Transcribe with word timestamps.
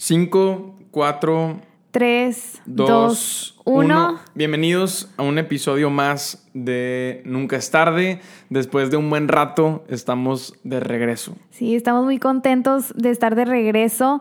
5, 0.00 0.72
4, 0.92 1.60
3, 1.90 2.62
2, 2.66 2.88
2, 2.88 3.60
1. 3.64 4.20
Bienvenidos 4.34 5.10
a 5.16 5.24
un 5.24 5.38
episodio 5.38 5.90
más 5.90 6.48
de 6.54 7.20
Nunca 7.24 7.56
es 7.56 7.72
tarde. 7.72 8.20
Después 8.48 8.92
de 8.92 8.96
un 8.96 9.10
buen 9.10 9.26
rato 9.26 9.84
estamos 9.88 10.54
de 10.62 10.78
regreso. 10.78 11.36
Sí, 11.50 11.74
estamos 11.74 12.04
muy 12.04 12.18
contentos 12.18 12.94
de 12.94 13.10
estar 13.10 13.34
de 13.34 13.44
regreso. 13.44 14.20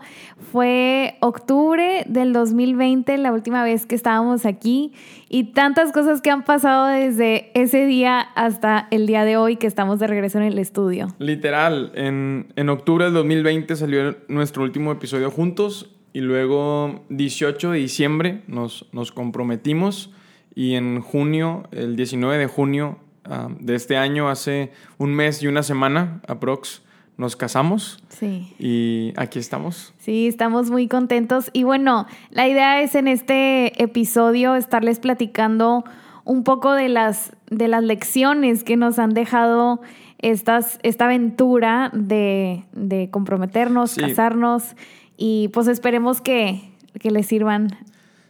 Fue 0.52 1.18
octubre 1.20 2.05
del 2.08 2.34
2020 2.34 3.16
la 3.20 3.32
última 3.32 3.64
vez 3.64 3.86
que 3.86 3.94
estábamos 3.94 4.48
aquí 4.48 4.94
y 5.30 5.52
tantas 5.54 5.92
cosas 5.92 6.22
que 6.22 6.32
han 6.32 6.46
pasado 6.46 6.88
desde 6.88 7.52
ese 7.54 7.86
día 7.86 8.20
hasta 8.20 8.88
el 8.90 9.06
día 9.06 9.26
de 9.26 9.38
hoy 9.38 9.58
que 9.58 9.68
estamos 9.68 10.00
de 10.00 10.08
regreso 10.08 10.40
en 10.40 10.46
el 10.46 10.58
estudio. 10.58 11.10
Literal, 11.20 11.92
en, 11.94 12.52
en 12.56 12.70
octubre 12.70 13.06
del 13.06 13.14
2020 13.14 13.76
salió 13.76 14.18
nuestro 14.28 14.64
último 14.64 14.92
episodio 14.92 15.30
juntos 15.30 15.96
y 16.14 16.21
luego 16.21 17.05
18 17.09 17.72
de 17.72 17.80
diciembre 17.80 18.41
nos, 18.48 18.88
nos 18.91 19.12
comprometimos 19.12 20.12
y 20.55 20.76
en 20.76 21.02
junio, 21.02 21.63
el 21.72 21.95
19 21.95 22.38
de 22.38 22.48
junio 22.48 22.98
ah, 23.26 23.48
de 23.59 23.76
este 23.76 23.98
año, 23.98 24.30
hace 24.30 24.72
un 24.98 25.13
mes 25.13 25.41
y 25.41 25.48
una 25.48 25.63
semana 25.63 26.22
aprox, 26.27 26.82
nos 27.18 27.35
casamos. 27.35 28.04
Sí. 28.09 28.54
Y 28.59 29.13
aquí 29.18 29.40
estamos. 29.40 29.94
Sí, 29.99 30.27
estamos 30.27 30.72
muy 30.72 30.88
contentos. 30.88 31.49
Y 31.54 31.63
bueno, 31.63 32.08
la 32.30 32.48
idea 32.48 32.82
es 32.82 32.96
en 32.96 33.07
este 33.07 33.82
episodio 33.82 34.55
estarles 34.55 34.99
platicando 34.99 35.84
un 36.23 36.44
poco 36.44 36.73
de 36.73 36.90
las, 36.90 37.34
de 37.49 37.68
las 37.68 37.84
lecciones 37.84 38.63
que 38.63 38.77
nos 38.77 38.99
han 38.99 39.13
dejado 39.13 39.82
estas, 40.20 40.80
esta 40.84 41.05
aventura 41.05 41.91
de, 41.94 42.64
de 42.73 43.10
comprometernos, 43.10 43.91
Sí. 43.91 44.02
casarnos 44.02 44.76
y 45.18 45.48
pues 45.50 45.68
esperemos 45.68 46.22
que, 46.22 46.62
que 47.00 47.12
les 47.12 47.26
sirvan 47.27 47.68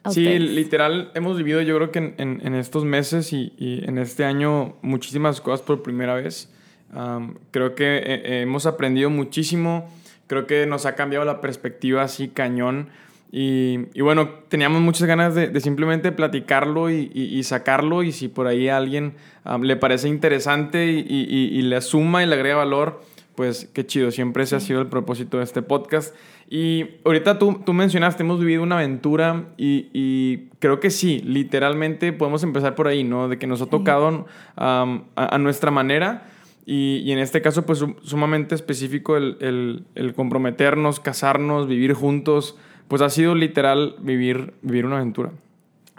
a 0.04 0.12
Sí, 0.12 0.22
ustedes. 0.24 0.42
literal, 0.52 1.12
hemos 1.16 1.38
vivido 1.38 1.62
yo 1.62 1.76
creo 1.76 1.92
que 1.92 2.00
en, 2.00 2.16
en- 2.18 2.42
en 2.46 2.56
estos 2.56 2.86
meses 2.86 3.34
y, 3.34 3.54
y 3.58 3.84
en 3.88 3.98
este 3.98 4.24
año 4.26 4.76
muchísimas 4.82 5.42
cosas 5.42 5.62
por 5.62 5.84
primera 5.84 6.14
vez. 6.16 6.52
Am, 6.94 7.36
creo 7.52 7.76
que 7.76 7.98
eh, 7.98 8.02
eh, 8.24 8.42
hemos 8.42 8.66
aprendido 8.66 9.10
muchísimo, 9.10 9.88
creo 10.28 10.48
que 10.48 10.66
nos 10.66 10.86
ha 10.86 10.96
cambiado 10.96 11.26
la 11.26 11.42
perspectiva 11.42 12.02
así 12.04 12.30
cañón. 12.30 12.90
Y, 13.32 13.82
y 13.94 14.02
bueno, 14.02 14.30
teníamos 14.48 14.82
muchas 14.82 15.08
ganas 15.08 15.36
de, 15.36 15.50
de 15.50 15.60
simplemente 15.62 16.12
platicarlo 16.12 16.90
y, 16.90 17.12
y- 17.14 17.38
y 17.38 17.44
sacarlo 17.44 18.02
y 18.02 18.12
si 18.12 18.28
por 18.28 18.48
ahí 18.48 18.70
a 18.70 18.78
alguien 18.78 19.14
am, 19.44 19.62
le 19.62 19.76
parece 19.76 20.08
interesante 20.08 20.88
y, 20.92 21.62
le 21.62 21.80
suma 21.82 22.24
y 22.24 22.26
le 22.28 22.34
agrega 22.36 22.56
valor, 22.56 23.04
pues 23.36 23.70
qué 23.74 23.86
chido, 23.86 24.10
siempre 24.12 24.44
ese 24.44 24.56
ha 24.56 24.60
sido 24.60 24.82
el 24.82 24.88
propósito 24.88 25.38
de 25.38 25.44
este 25.44 25.62
podcast. 25.62 26.16
Y 26.50 26.86
ahorita 27.06 27.38
tú, 27.38 27.62
tú 27.64 27.74
mencionaste, 27.74 28.24
hemos 28.24 28.40
vivido 28.40 28.64
una 28.64 28.78
aventura 28.80 29.46
y, 29.58 29.90
y 29.94 30.50
creo 30.58 30.80
que 30.80 30.90
sí, 30.90 31.22
literalmente 31.24 32.12
podemos 32.12 32.42
empezar 32.44 32.74
por 32.74 32.88
ahí, 32.88 33.04
¿no? 33.04 33.28
De 33.30 33.38
que 33.38 33.46
nos 33.46 33.62
ha 33.62 33.68
tocado 33.68 34.26
am, 34.56 35.04
a, 35.16 35.36
a 35.36 35.38
nuestra 35.38 35.70
manera 35.70 36.28
y, 36.66 36.98
y 37.06 37.12
en 37.12 37.20
este 37.20 37.44
caso 37.44 37.66
pues 37.68 37.78
sum- 37.80 37.96
sumamente 38.02 38.56
específico 38.56 39.16
el, 39.18 39.38
el- 39.42 39.84
el 39.94 40.14
comprometernos, 40.16 41.00
casarnos, 41.00 41.68
vivir 41.68 41.94
juntos, 41.94 42.58
pues 42.90 43.02
ha 43.02 43.10
sido 43.10 43.36
literal 43.36 43.96
vivir, 44.02 44.54
vivir 44.62 44.86
una 44.86 44.98
aventura. 44.98 45.32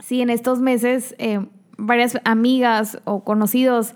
Sí, 0.01 0.21
en 0.21 0.29
estos 0.29 0.61
meses 0.61 1.15
eh, 1.19 1.47
varias 1.79 2.19
amigas 2.25 3.01
o 3.05 3.25
conocidos, 3.25 3.95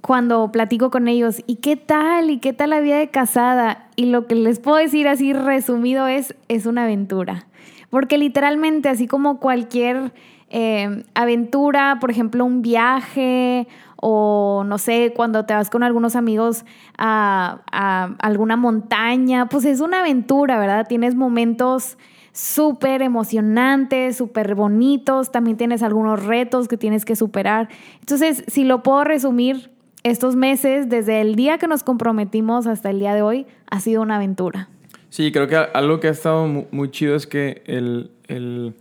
cuando 0.00 0.50
platico 0.50 0.90
con 0.90 1.06
ellos, 1.06 1.42
¿y 1.46 1.56
qué 1.56 1.76
tal? 1.76 2.30
¿Y 2.30 2.38
qué 2.38 2.52
tal 2.52 2.70
la 2.70 2.80
vida 2.80 2.98
de 2.98 3.08
casada? 3.08 3.88
Y 3.94 4.06
lo 4.06 4.26
que 4.26 4.34
les 4.34 4.58
puedo 4.58 4.78
decir 4.78 5.06
así 5.06 5.32
resumido 5.32 6.08
es, 6.08 6.34
es 6.48 6.66
una 6.66 6.84
aventura. 6.84 7.46
Porque 7.90 8.18
literalmente, 8.18 8.88
así 8.88 9.06
como 9.06 9.38
cualquier 9.38 10.12
eh, 10.48 11.04
aventura, 11.14 11.98
por 12.00 12.10
ejemplo, 12.10 12.44
un 12.44 12.62
viaje 12.62 13.68
o 13.96 14.64
no 14.66 14.78
sé, 14.78 15.12
cuando 15.16 15.44
te 15.46 15.54
vas 15.54 15.70
con 15.70 15.82
algunos 15.82 16.16
amigos 16.16 16.64
a, 16.98 17.62
a 17.72 18.04
alguna 18.20 18.56
montaña, 18.56 19.48
pues 19.48 19.64
es 19.64 19.80
una 19.80 20.00
aventura, 20.00 20.58
¿verdad? 20.58 20.86
Tienes 20.88 21.14
momentos 21.14 21.96
súper 22.32 23.00
emocionantes, 23.02 24.16
súper 24.16 24.54
bonitos, 24.54 25.32
también 25.32 25.56
tienes 25.56 25.82
algunos 25.82 26.24
retos 26.24 26.68
que 26.68 26.76
tienes 26.76 27.04
que 27.04 27.16
superar. 27.16 27.68
Entonces, 28.00 28.44
si 28.48 28.64
lo 28.64 28.82
puedo 28.82 29.04
resumir, 29.04 29.70
estos 30.02 30.36
meses, 30.36 30.88
desde 30.88 31.20
el 31.20 31.34
día 31.34 31.58
que 31.58 31.66
nos 31.66 31.82
comprometimos 31.82 32.68
hasta 32.68 32.90
el 32.90 33.00
día 33.00 33.12
de 33.14 33.22
hoy, 33.22 33.46
ha 33.68 33.80
sido 33.80 34.02
una 34.02 34.16
aventura. 34.16 34.68
Sí, 35.08 35.32
creo 35.32 35.48
que 35.48 35.56
algo 35.56 35.98
que 35.98 36.06
ha 36.06 36.10
estado 36.12 36.46
mu- 36.46 36.66
muy, 36.70 36.90
chido 36.92 37.16
es 37.16 37.26
que 37.26 37.62
el, 37.66 38.12
el, 38.28 38.74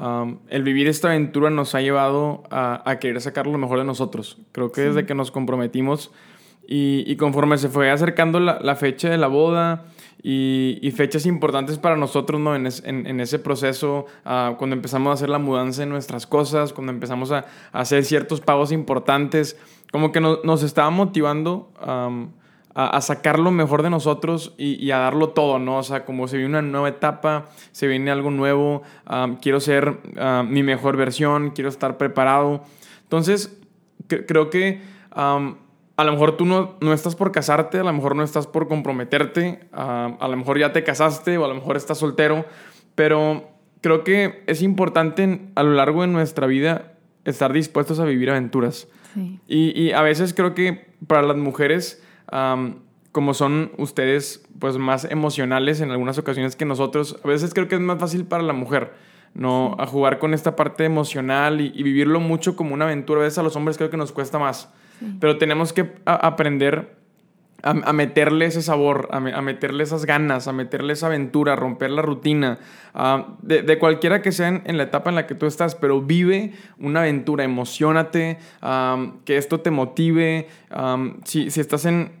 um, 0.00 0.38
el 0.48 0.62
vivir 0.62 0.88
esta 0.88 1.08
aventura 1.08 1.50
nos 1.50 1.74
ha 1.74 1.80
llevado 1.80 2.42
a, 2.50 2.82
a 2.90 2.98
querer 2.98 3.20
sacar 3.20 3.46
lo 3.46 3.58
mejor 3.58 3.78
de 3.78 3.84
nosotros. 3.84 4.38
Creo 4.52 4.72
que 4.72 4.80
desde 4.80 5.06
que 5.06 5.14
nos 5.14 5.30
comprometimos 5.30 6.10
y, 6.66 7.04
y 7.06 7.16
conforme 7.16 7.58
se 7.58 7.68
fue 7.68 7.90
acercando 7.90 8.40
la, 8.40 8.58
la 8.60 8.74
fecha 8.76 9.08
de 9.10 9.18
la 9.18 9.26
boda 9.28 9.84
y, 10.22 10.78
y 10.82 10.90
fechas 10.90 11.24
importantes 11.26 11.78
para 11.78 11.96
nosotros 11.96 12.40
¿no? 12.40 12.54
en, 12.54 12.66
es- 12.66 12.82
en- 12.84 13.06
en 13.06 13.20
ese 13.20 13.38
proceso, 13.38 14.06
ah, 14.24 14.54
cuando 14.58 14.76
empezamos 14.76 15.10
a 15.10 15.14
hacer 15.14 15.28
la 15.30 15.38
mudanza 15.38 15.80
de 15.82 15.86
nuestras 15.86 16.26
cosas, 16.26 16.72
cuando 16.72 16.92
empezamos 16.92 17.32
a, 17.32 17.46
a 17.72 17.80
hacer 17.80 18.04
ciertos 18.04 18.40
pagos 18.40 18.70
importantes, 18.72 19.56
como 19.92 20.12
que 20.12 20.20
no- 20.20 20.38
nos 20.44 20.62
estaba 20.62 20.90
motivando 20.90 21.72
um, 21.86 22.28
a, 22.74 22.96
a 22.96 23.00
sacar 23.00 23.38
lo 23.38 23.50
mejor 23.50 23.82
de 23.82 23.90
nosotros 23.90 24.54
y, 24.56 24.74
y 24.84 24.90
a 24.90 24.98
darlo 24.98 25.30
todo, 25.30 25.58
¿no? 25.58 25.78
O 25.78 25.82
sea, 25.82 26.04
como 26.04 26.28
se 26.28 26.36
viene 26.36 26.58
una 26.58 26.62
nueva 26.62 26.88
etapa, 26.88 27.46
se 27.72 27.86
viene 27.86 28.10
algo 28.10 28.30
nuevo, 28.30 28.82
um, 29.10 29.36
quiero 29.36 29.60
ser 29.60 29.88
um, 29.88 30.48
mi 30.48 30.62
mejor 30.62 30.96
versión, 30.96 31.50
quiero 31.50 31.68
estar 31.68 31.96
preparado. 31.96 32.62
Entonces, 33.02 33.58
cre- 34.08 34.24
creo 34.26 34.50
que 34.50 34.80
um, 35.16 35.56
a 35.96 36.04
lo 36.04 36.12
mejor 36.12 36.36
tú 36.36 36.46
no, 36.46 36.76
no 36.80 36.92
estás 36.92 37.16
por 37.16 37.32
casarte, 37.32 37.78
a 37.78 37.84
lo 37.84 37.92
mejor 37.92 38.16
no 38.16 38.22
estás 38.22 38.46
por 38.46 38.68
comprometerte, 38.68 39.60
um, 39.72 40.16
a 40.20 40.28
lo 40.28 40.36
mejor 40.36 40.58
ya 40.58 40.72
te 40.72 40.82
casaste 40.84 41.36
o 41.38 41.44
a 41.44 41.48
lo 41.48 41.54
mejor 41.54 41.76
estás 41.76 41.98
soltero, 41.98 42.46
pero 42.94 43.50
creo 43.82 44.04
que 44.04 44.42
es 44.46 44.62
importante 44.62 45.50
a 45.56 45.62
lo 45.62 45.72
largo 45.72 46.02
de 46.02 46.08
nuestra 46.08 46.46
vida 46.46 46.92
estar 47.24 47.52
dispuestos 47.52 47.98
a 47.98 48.04
vivir 48.04 48.30
aventuras. 48.30 48.88
Sí. 49.12 49.40
Y, 49.46 49.78
y 49.78 49.92
a 49.92 50.02
veces 50.02 50.32
creo 50.32 50.54
que 50.54 50.94
para 51.06 51.22
las 51.22 51.36
mujeres, 51.36 52.02
como 53.12 53.34
son 53.34 53.72
ustedes 53.76 54.46
pues 54.58 54.76
más 54.78 55.04
emocionales 55.04 55.80
en 55.80 55.90
algunas 55.90 56.18
ocasiones 56.18 56.56
que 56.56 56.64
nosotros, 56.64 57.18
a 57.24 57.28
veces 57.28 57.54
creo 57.54 57.68
que 57.68 57.74
es 57.74 57.80
más 57.80 57.98
fácil 57.98 58.24
para 58.24 58.42
la 58.42 58.52
mujer, 58.52 58.92
¿no? 59.34 59.76
A 59.78 59.86
jugar 59.86 60.18
con 60.18 60.34
esta 60.34 60.54
parte 60.56 60.84
emocional 60.84 61.60
y, 61.60 61.72
y 61.74 61.82
vivirlo 61.82 62.20
mucho 62.20 62.56
como 62.56 62.74
una 62.74 62.84
aventura. 62.84 63.20
A 63.20 63.24
veces 63.24 63.38
a 63.38 63.42
los 63.42 63.56
hombres 63.56 63.76
creo 63.76 63.90
que 63.90 63.96
nos 63.96 64.12
cuesta 64.12 64.38
más. 64.38 64.72
Pero 65.18 65.38
tenemos 65.38 65.72
que 65.72 65.92
aprender 66.04 66.99
a, 67.62 67.92
meterle 67.92 68.46
ese 68.46 68.62
sabor, 68.62 69.08
a, 69.12 69.20
me- 69.20 69.32
a 69.34 69.40
meterle 69.42 69.82
esas 69.84 70.04
ganas, 70.06 70.48
a 70.48 70.52
meterle 70.52 70.92
esa 70.92 71.06
aventura, 71.06 71.52
a 71.52 71.56
romper 71.56 71.90
la 71.90 72.02
rutina, 72.02 72.58
de, 73.42 73.78
cualquiera 73.78 74.20
que 74.22 74.32
sea 74.32 74.48
en, 74.48 74.76
la 74.76 74.82
etapa 74.84 75.10
en 75.10 75.16
la 75.16 75.26
que 75.26 75.34
tú 75.34 75.46
estás, 75.46 75.74
pero 75.74 76.00
vive 76.00 76.52
una 76.78 77.00
aventura, 77.00 77.44
emocionate, 77.44 78.38
am, 78.60 79.20
que 79.24 79.36
esto 79.36 79.60
te 79.60 79.70
motive. 79.70 80.48
si, 81.24 81.50
si 81.50 81.60
estás 81.60 81.84
en, 81.84 82.12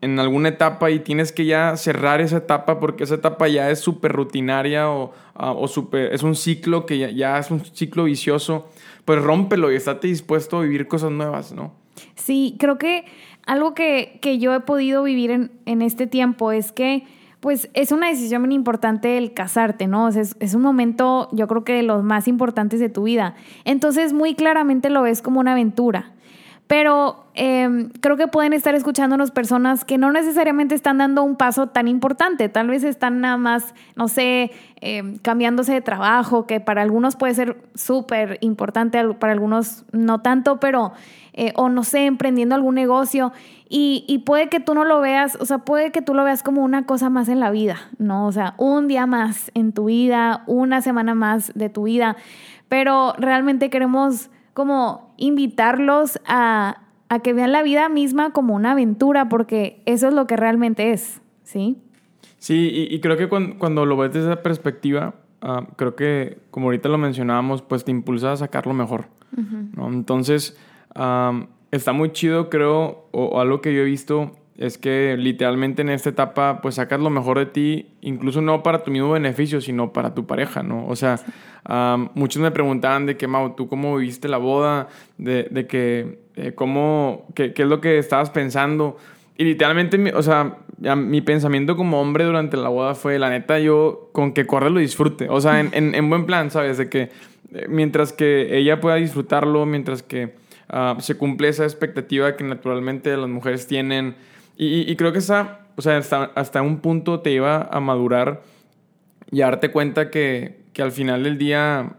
en 0.00 0.18
alguna 0.20 0.48
etapa 0.50 0.90
y 0.90 1.00
tienes 1.00 1.32
que 1.32 1.44
ya 1.46 1.76
cerrar 1.76 2.20
esa 2.20 2.38
etapa 2.38 2.78
porque 2.80 3.04
esa 3.04 3.16
etapa 3.16 3.48
ya 3.48 3.70
es 3.70 3.80
súper 3.80 4.12
rutinaria 4.12 4.90
o, 4.90 5.12
o 5.34 5.68
súper- 5.68 6.12
es 6.12 6.22
un 6.22 6.34
ciclo 6.34 6.86
que 6.86 6.98
ya, 6.98 7.10
ya 7.10 7.38
es 7.38 7.50
un 7.50 7.64
ciclo 7.64 8.04
vicioso, 8.04 8.68
pues 9.04 9.20
rómpelo 9.22 9.72
y 9.72 9.76
estate 9.76 10.08
dispuesto 10.08 10.58
a 10.58 10.62
vivir 10.62 10.86
cosas 10.88 11.10
nuevas, 11.10 11.52
¿no? 11.52 11.72
Sí, 12.14 12.56
creo 12.58 12.76
que 12.76 13.04
algo 13.46 13.74
que, 13.74 14.18
que 14.20 14.38
yo 14.38 14.52
he 14.54 14.60
podido 14.60 15.02
vivir 15.02 15.30
en, 15.30 15.52
en 15.64 15.80
este 15.80 16.06
tiempo 16.06 16.52
es 16.52 16.72
que, 16.72 17.04
pues, 17.40 17.70
es 17.74 17.92
una 17.92 18.08
decisión 18.08 18.42
muy 18.42 18.54
importante 18.54 19.16
el 19.16 19.32
casarte, 19.32 19.86
¿no? 19.86 20.06
O 20.06 20.12
sea, 20.12 20.22
es, 20.22 20.36
es 20.40 20.54
un 20.54 20.62
momento, 20.62 21.28
yo 21.32 21.46
creo 21.46 21.64
que 21.64 21.74
de 21.74 21.82
los 21.84 22.02
más 22.02 22.26
importantes 22.26 22.80
de 22.80 22.88
tu 22.88 23.04
vida. 23.04 23.34
Entonces, 23.64 24.12
muy 24.12 24.34
claramente 24.34 24.90
lo 24.90 25.02
ves 25.02 25.22
como 25.22 25.40
una 25.40 25.52
aventura. 25.52 26.12
Pero 26.66 27.26
eh, 27.34 27.90
creo 28.00 28.16
que 28.16 28.26
pueden 28.26 28.52
estar 28.52 28.74
escuchándonos 28.74 29.30
personas 29.30 29.84
que 29.84 29.98
no 29.98 30.10
necesariamente 30.10 30.74
están 30.74 30.98
dando 30.98 31.22
un 31.22 31.36
paso 31.36 31.68
tan 31.68 31.86
importante. 31.86 32.48
Tal 32.48 32.68
vez 32.68 32.82
están 32.82 33.20
nada 33.20 33.36
más, 33.36 33.74
no 33.94 34.08
sé, 34.08 34.50
eh, 34.80 35.18
cambiándose 35.22 35.72
de 35.72 35.80
trabajo, 35.80 36.46
que 36.46 36.58
para 36.58 36.82
algunos 36.82 37.14
puede 37.14 37.34
ser 37.34 37.56
súper 37.74 38.38
importante, 38.40 39.02
para 39.14 39.32
algunos 39.32 39.84
no 39.92 40.22
tanto, 40.22 40.58
pero, 40.58 40.92
eh, 41.34 41.52
o 41.54 41.68
no 41.68 41.84
sé, 41.84 42.06
emprendiendo 42.06 42.56
algún 42.56 42.74
negocio. 42.74 43.32
Y, 43.68 44.04
y 44.08 44.18
puede 44.18 44.48
que 44.48 44.58
tú 44.58 44.74
no 44.74 44.84
lo 44.84 45.00
veas, 45.00 45.36
o 45.40 45.44
sea, 45.44 45.58
puede 45.58 45.92
que 45.92 46.02
tú 46.02 46.14
lo 46.14 46.24
veas 46.24 46.42
como 46.42 46.64
una 46.64 46.84
cosa 46.84 47.10
más 47.10 47.28
en 47.28 47.38
la 47.38 47.50
vida, 47.50 47.76
¿no? 47.98 48.26
O 48.26 48.32
sea, 48.32 48.54
un 48.58 48.88
día 48.88 49.06
más 49.06 49.52
en 49.54 49.72
tu 49.72 49.84
vida, 49.84 50.42
una 50.46 50.82
semana 50.82 51.14
más 51.14 51.52
de 51.54 51.68
tu 51.68 51.84
vida. 51.84 52.16
Pero 52.68 53.14
realmente 53.18 53.70
queremos 53.70 54.30
como 54.56 55.12
invitarlos 55.18 56.18
a, 56.26 56.80
a 57.10 57.18
que 57.18 57.34
vean 57.34 57.52
la 57.52 57.62
vida 57.62 57.90
misma 57.90 58.30
como 58.30 58.54
una 58.54 58.72
aventura, 58.72 59.28
porque 59.28 59.82
eso 59.84 60.08
es 60.08 60.14
lo 60.14 60.26
que 60.26 60.34
realmente 60.34 60.92
es, 60.92 61.20
¿sí? 61.44 61.76
Sí, 62.38 62.88
y, 62.90 62.98
creo 63.00 63.18
que 63.18 63.28
cuando, 63.28 63.84
lo 63.84 63.98
ves 63.98 64.14
desde 64.14 64.32
esa 64.32 64.42
perspectiva, 64.42 65.16
ah, 65.42 65.66
creo 65.76 65.94
que, 65.94 66.38
como 66.50 66.68
ahorita 66.68 66.88
lo 66.88 66.96
mencionábamos, 66.96 67.60
pues 67.60 67.84
te 67.84 67.90
impulsa 67.90 68.32
a 68.32 68.36
sacar 68.38 68.66
lo 68.66 68.72
mejor. 68.72 69.08
Entonces, 69.76 70.56
está 71.70 71.92
muy 71.92 72.12
chido, 72.12 72.48
creo, 72.48 73.08
o, 73.10 73.38
algo 73.38 73.60
que 73.60 73.74
yo 73.74 73.82
he 73.82 73.84
visto 73.84 74.32
es 74.58 74.78
que 74.78 75.16
literalmente 75.18 75.82
en 75.82 75.90
esta 75.90 76.10
etapa 76.10 76.60
pues 76.62 76.76
sacas 76.76 77.00
lo 77.00 77.10
mejor 77.10 77.38
de 77.38 77.46
ti, 77.46 77.86
incluso 78.00 78.40
no 78.40 78.62
para 78.62 78.82
tu 78.82 78.90
mismo 78.90 79.10
beneficio, 79.10 79.60
sino 79.60 79.92
para 79.92 80.14
tu 80.14 80.26
pareja, 80.26 80.62
¿no? 80.62 80.86
O 80.86 80.96
sea, 80.96 81.20
muchos 82.14 82.40
me 82.40 82.50
preguntaban 82.50 83.06
de 83.06 83.16
que, 83.16 83.26
Mau, 83.26 83.54
¿tú 83.54 83.68
cómo 83.68 83.96
viviste 83.96 84.28
la 84.28 84.38
boda? 84.38 84.88
De, 85.18 85.48
de 85.50 85.66
que, 85.66 86.20
eh, 86.36 86.52
¿cómo, 86.54 87.26
qué, 87.34 87.52
qué, 87.52 87.62
es 87.62 87.68
lo 87.68 87.80
que 87.80 87.98
estabas 87.98 88.30
pensando? 88.30 88.96
Y 89.36 89.44
literalmente, 89.44 90.14
o 90.14 90.22
sea, 90.22 90.56
mi 90.78 91.20
pensamiento 91.20 91.76
como 91.76 92.00
hombre 92.00 92.24
durante 92.24 92.56
la 92.56 92.68
boda 92.70 92.94
fue, 92.94 93.18
la 93.18 93.28
neta, 93.28 93.58
yo 93.58 94.08
con 94.12 94.32
que 94.32 94.46
corre 94.46 94.70
lo 94.70 94.80
disfrute. 94.80 95.28
O 95.28 95.40
sea, 95.40 95.60
en, 95.60 95.72
en, 95.72 96.08
buen 96.08 96.24
plan, 96.24 96.50
¿sabes? 96.50 96.78
De 96.78 96.88
que 96.88 97.10
eh, 97.52 97.66
mientras 97.68 98.12
que 98.14 98.56
ella 98.56 98.80
pueda 98.80 98.96
disfrutarlo, 98.96 99.66
mientras 99.66 100.02
que 100.02 100.34
ah, 100.68 100.96
se 101.00 101.16
cumple 101.16 101.48
esa 101.48 101.64
expectativa 101.64 102.36
que 102.36 102.44
naturalmente 102.44 103.14
las 103.16 103.28
mujeres 103.28 103.66
tienen. 103.66 104.14
Y, 104.56 104.90
y 104.90 104.96
creo 104.96 105.12
que 105.12 105.18
esa, 105.18 105.60
o 105.76 105.82
sea, 105.82 105.98
hasta, 105.98 106.24
hasta, 106.34 106.62
un 106.62 106.78
punto 106.78 107.20
te 107.20 107.30
iba 107.30 107.68
a 107.70 107.80
madurar 107.80 108.42
y 109.30 109.42
a 109.42 109.46
darte 109.46 109.70
cuenta 109.70 110.10
que, 110.10 110.66
que 110.72 110.82
al 110.82 110.92
final 110.92 111.22
del 111.22 111.38
día, 111.38 111.94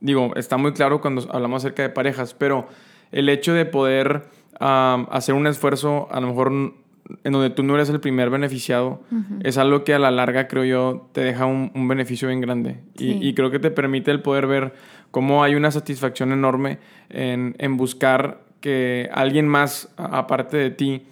digo, 0.00 0.32
está 0.36 0.56
muy 0.56 0.72
claro 0.72 1.00
cuando 1.00 1.26
hablamos 1.32 1.62
acerca 1.62 1.82
de 1.82 1.88
parejas, 1.88 2.34
pero 2.34 2.68
el 3.10 3.28
hecho 3.28 3.54
de 3.54 3.64
poder 3.64 4.24
hacer 4.60 5.34
un 5.34 5.46
esfuerzo, 5.46 6.08
a 6.10 6.20
lo 6.20 6.28
mejor 6.28 6.52
en 6.52 7.32
donde 7.32 7.50
tú 7.50 7.62
no 7.62 7.74
eres 7.74 7.88
el 7.88 8.00
primer 8.00 8.28
beneficiado, 8.28 9.02
es 9.42 9.58
algo 9.58 9.84
que 9.84 9.94
a 9.94 9.98
la 9.98 10.10
larga, 10.10 10.46
creo 10.46 10.64
yo, 10.64 11.08
te 11.12 11.22
deja 11.22 11.46
un, 11.46 11.88
beneficio 11.88 12.28
bien 12.28 12.40
grande. 12.40 12.80
Y, 12.98 13.34
creo 13.34 13.50
que 13.50 13.58
te 13.58 13.70
permite 13.70 14.10
el 14.10 14.20
poder 14.20 14.46
ver 14.46 14.74
cómo 15.10 15.42
hay 15.42 15.54
una 15.54 15.70
satisfacción 15.70 16.32
enorme 16.32 16.78
en, 17.08 17.56
en 17.58 17.76
buscar 17.76 18.40
que 18.60 19.08
alguien 19.12 19.48
más, 19.48 19.92
aparte 19.96 20.56
de 20.56 20.70
ti, 20.70 21.06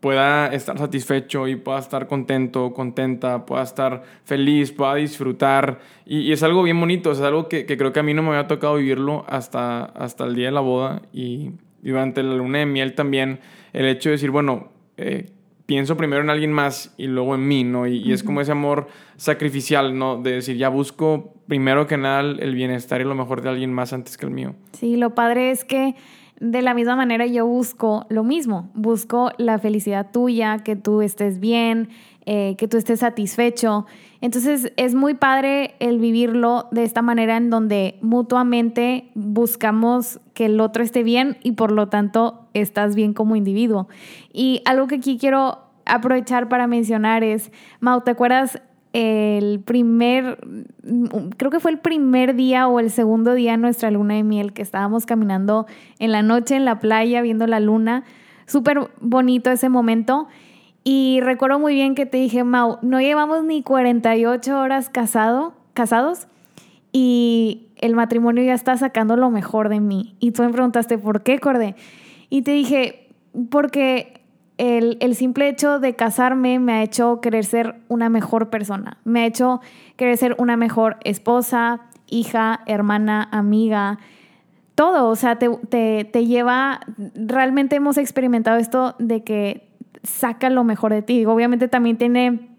pueda 0.00 0.46
estar 0.48 0.78
satisfecho 0.78 1.46
y 1.46 1.56
pueda 1.56 1.78
estar 1.78 2.06
contento, 2.06 2.72
contenta, 2.72 3.44
pueda 3.44 3.62
estar 3.62 4.02
feliz, 4.24 4.72
pueda 4.72 4.94
disfrutar. 4.94 5.80
Y, 6.06 6.32
es 6.32 6.42
algo 6.42 6.62
bien 6.62 6.80
bonito, 6.80 7.12
es 7.12 7.20
algo 7.20 7.48
que, 7.48 7.66
que, 7.66 7.76
creo 7.76 7.92
que 7.92 8.00
a 8.00 8.02
mí 8.02 8.14
no 8.14 8.22
me 8.22 8.30
había 8.30 8.46
tocado 8.46 8.76
vivirlo 8.76 9.24
hasta, 9.28 9.84
hasta 9.84 10.24
el 10.24 10.34
día 10.34 10.46
de 10.46 10.52
la 10.52 10.60
boda. 10.60 11.02
Y, 11.12 11.52
durante 11.82 12.22
la 12.22 12.34
luna 12.34 12.58
de 12.58 12.66
miel 12.66 12.94
también, 12.94 13.40
el 13.72 13.86
hecho 13.86 14.10
de 14.10 14.16
decir, 14.16 14.30
bueno, 14.30 14.68
eh, 14.96 15.30
pienso 15.66 15.96
primero 15.96 16.22
en 16.22 16.30
alguien 16.30 16.52
más 16.52 16.94
y 16.98 17.06
luego 17.06 17.34
en 17.34 17.46
mí, 17.46 17.64
¿no? 17.64 17.86
Y, 17.86 18.12
es 18.12 18.22
como 18.22 18.40
ese 18.40 18.52
amor 18.52 18.88
sacrificial, 19.16 19.96
¿no? 19.96 20.20
De 20.20 20.32
decir, 20.32 20.56
ya 20.56 20.68
busco 20.68 21.34
primero 21.46 21.86
que 21.86 21.96
nada 21.96 22.20
el 22.20 22.54
bienestar 22.54 23.00
y 23.00 23.04
lo 23.04 23.14
mejor 23.14 23.42
de 23.42 23.50
alguien 23.50 23.72
más 23.72 23.92
antes 23.92 24.16
que 24.16 24.26
el 24.26 24.32
mío. 24.32 24.54
Sí, 24.72 24.96
lo 24.96 25.14
padre 25.14 25.50
es 25.50 25.64
que 25.64 25.94
de 26.40 26.62
la 26.62 26.72
misma 26.72 26.96
manera 26.96 27.26
yo 27.26 27.46
busco 27.46 28.06
lo 28.08 28.24
mismo, 28.24 28.70
busco 28.74 29.30
la 29.36 29.58
felicidad 29.58 30.10
tuya, 30.10 30.58
que 30.58 30.74
tú 30.74 31.02
estés 31.02 31.38
bien, 31.38 31.90
eh, 32.24 32.56
que 32.56 32.66
tú 32.66 32.78
estés 32.78 33.00
satisfecho. 33.00 33.86
Entonces 34.22 34.72
es 34.76 34.94
muy 34.94 35.14
padre 35.14 35.74
el 35.80 35.98
vivirlo 35.98 36.66
de 36.70 36.84
esta 36.84 37.02
manera 37.02 37.36
en 37.36 37.50
donde 37.50 37.98
mutuamente 38.00 39.10
buscamos 39.14 40.18
que 40.32 40.46
el 40.46 40.60
otro 40.60 40.82
esté 40.82 41.02
bien 41.02 41.36
y 41.42 41.52
por 41.52 41.72
lo 41.72 41.88
tanto 41.88 42.48
estás 42.54 42.94
bien 42.94 43.12
como 43.12 43.36
individuo. 43.36 43.88
Y 44.32 44.62
algo 44.64 44.86
que 44.86 44.96
aquí 44.96 45.18
quiero 45.18 45.58
aprovechar 45.84 46.48
para 46.48 46.66
mencionar 46.66 47.22
es, 47.22 47.52
Mau, 47.80 48.00
¿te 48.00 48.12
acuerdas 48.12 48.62
el 48.92 49.60
primer, 49.60 50.38
creo 51.36 51.50
que 51.50 51.60
fue 51.60 51.70
el 51.70 51.78
primer 51.78 52.34
día 52.34 52.66
o 52.66 52.80
el 52.80 52.90
segundo 52.90 53.34
día 53.34 53.52
de 53.52 53.58
nuestra 53.58 53.90
luna 53.90 54.14
de 54.14 54.24
miel 54.24 54.52
que 54.52 54.62
estábamos 54.62 55.06
caminando 55.06 55.66
en 55.98 56.12
la 56.12 56.22
noche 56.22 56.56
en 56.56 56.64
la 56.64 56.80
playa 56.80 57.22
viendo 57.22 57.46
la 57.46 57.60
luna? 57.60 58.04
Súper 58.46 58.90
bonito 59.00 59.50
ese 59.50 59.68
momento. 59.68 60.26
Y 60.82 61.20
recuerdo 61.22 61.58
muy 61.58 61.74
bien 61.74 61.94
que 61.94 62.06
te 62.06 62.18
dije, 62.18 62.42
Mau, 62.42 62.78
no 62.82 63.00
llevamos 63.00 63.44
ni 63.44 63.62
48 63.62 64.58
horas 64.58 64.88
casado, 64.88 65.54
casados 65.74 66.26
y 66.92 67.68
el 67.76 67.94
matrimonio 67.94 68.42
ya 68.42 68.54
está 68.54 68.76
sacando 68.76 69.16
lo 69.16 69.30
mejor 69.30 69.68
de 69.68 69.80
mí. 69.80 70.16
Y 70.18 70.32
tú 70.32 70.42
me 70.42 70.50
preguntaste, 70.50 70.98
¿por 70.98 71.22
qué, 71.22 71.38
Corde? 71.38 71.76
Y 72.28 72.42
te 72.42 72.52
dije, 72.52 73.08
porque 73.50 74.19
el, 74.60 74.98
el, 75.00 75.14
simple 75.14 75.48
hecho 75.48 75.78
de 75.78 75.96
casarme 75.96 76.58
me 76.58 76.74
ha 76.74 76.82
hecho 76.82 77.22
querer 77.22 77.46
ser 77.46 77.76
una 77.88 78.10
mejor 78.10 78.50
persona, 78.50 78.98
me 79.04 79.22
ha 79.22 79.26
hecho 79.26 79.62
querer 79.96 80.18
ser 80.18 80.36
una 80.36 80.58
mejor 80.58 80.98
esposa, 81.02 81.80
hija, 82.06 82.60
hermana, 82.66 83.26
amiga, 83.32 83.98
todo, 84.74 85.08
o 85.08 85.16
sea, 85.16 85.38
te, 85.38 85.48
te, 85.70 86.04
te 86.04 86.26
lleva, 86.26 86.80
realmente 87.14 87.76
hemos 87.76 87.96
experimentado 87.96 88.58
esto 88.58 88.96
de 88.98 89.24
que 89.24 89.66
saca 90.02 90.50
lo 90.50 90.62
mejor 90.62 90.92
de 90.92 91.00
ti. 91.00 91.24
Obviamente 91.24 91.66
también 91.68 91.96
tiene 91.96 92.50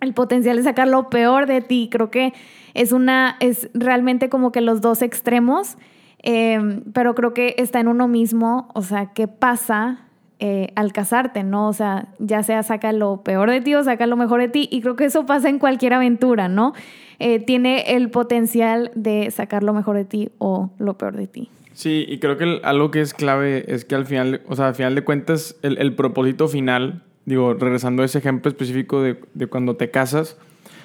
el 0.00 0.12
potencial 0.12 0.58
de 0.58 0.62
sacar 0.62 0.88
lo 0.88 1.08
peor 1.08 1.46
de 1.46 1.62
ti. 1.62 1.88
Creo 1.90 2.10
que 2.10 2.34
es 2.74 2.92
una, 2.92 3.36
es 3.40 3.70
realmente 3.72 4.28
como 4.28 4.52
que 4.52 4.60
los 4.60 4.82
dos 4.82 5.00
extremos, 5.00 5.78
em, 6.18 6.82
pero 6.92 7.14
creo 7.14 7.32
que 7.32 7.54
está 7.56 7.80
en 7.80 7.88
uno 7.88 8.08
mismo, 8.08 8.68
o 8.74 8.82
sea, 8.82 9.14
qué 9.14 9.26
pasa 9.26 10.05
eh, 10.38 10.72
al 10.74 10.92
casarte, 10.92 11.44
¿no? 11.44 11.68
O 11.68 11.72
sea, 11.72 12.08
ya 12.18 12.42
sea 12.42 12.62
saca 12.62 12.92
lo 12.92 13.22
peor 13.22 13.50
de 13.50 13.62
ti 13.62 13.74
o 13.74 13.82
saca 13.82 14.06
lo 14.06 14.16
mejor 14.16 14.40
de 14.40 14.48
ti, 14.48 14.68
y 14.70 14.82
creo 14.82 14.94
que 14.94 15.06
eso 15.06 15.24
pasa 15.24 15.48
en 15.48 15.58
cualquier 15.58 15.94
aventura, 15.94 16.48
¿no? 16.48 16.74
Eh, 17.18 17.38
tiene 17.38 17.96
el 17.96 18.10
potencial 18.10 18.90
de 18.94 19.30
sacar 19.30 19.62
lo 19.62 19.72
mejor 19.72 19.96
de 19.96 20.04
ti 20.04 20.28
o 20.36 20.68
lo 20.78 20.98
peor 20.98 21.16
de 21.16 21.26
ti. 21.26 21.48
Sí, 21.72 22.04
y 22.06 22.18
creo 22.18 22.36
que 22.36 22.60
algo 22.64 22.90
que 22.90 23.00
es 23.00 23.14
clave 23.14 23.64
es 23.68 23.86
que 23.86 23.94
al 23.94 24.04
final, 24.04 24.42
o 24.46 24.56
sea, 24.56 24.68
al 24.68 24.74
final 24.74 24.94
de 24.94 25.04
cuentas, 25.04 25.56
el, 25.62 25.94
propósito 25.94 26.48
final, 26.48 27.02
digo, 27.24 27.54
regresando 27.54 28.02
a 28.02 28.04
ese 28.04 28.18
ejemplo 28.18 28.50
específico 28.50 29.00
de, 29.00 29.16
cuando 29.48 29.76
te 29.76 29.90
casas, 29.90 30.38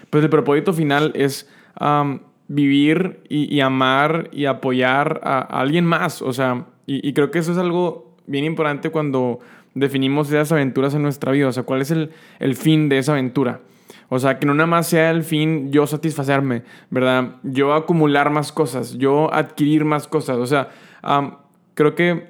pues 0.09 0.23
el 0.23 0.29
propósito 0.29 0.73
final 0.73 1.11
es 1.15 1.49
vivir 2.47 3.21
y, 3.29 3.59
amar 3.61 4.29
y 4.31 4.45
apoyar 4.45 5.21
a, 5.23 5.39
alguien 5.39 5.85
más, 5.85 6.21
o 6.21 6.33
sea, 6.33 6.67
y, 6.85 7.13
creo 7.13 7.31
que 7.31 7.39
eso 7.39 7.53
es 7.53 7.57
algo 7.57 8.10
bien 8.27 8.45
importante 8.45 8.89
cuando 8.89 9.39
definimos 9.73 10.29
esas 10.29 10.51
aventuras 10.51 10.93
en 10.93 11.01
nuestra 11.01 11.31
vida, 11.31 11.47
o 11.47 11.51
sea, 11.51 11.63
cuál 11.63 11.81
es 11.81 11.91
el, 11.91 12.11
el 12.39 12.55
fin 12.55 12.89
de 12.89 12.97
esa 12.97 13.13
aventura. 13.13 13.61
O 14.13 14.19
sea, 14.19 14.39
que 14.39 14.45
no 14.45 14.53
nada 14.53 14.67
más 14.67 14.87
sea 14.87 15.09
el 15.09 15.23
fin 15.23 15.71
yo 15.71 15.87
satisfacerme, 15.87 16.63
¿verdad? 16.89 17.37
Yo 17.43 17.73
acumular 17.73 18.29
más 18.29 18.51
cosas, 18.51 18.97
yo 18.97 19.33
adquirir 19.33 19.85
más 19.85 20.07
cosas. 20.07 20.35
O 20.37 20.45
sea, 20.45 20.69
creo 21.75 21.95
que 21.95 22.29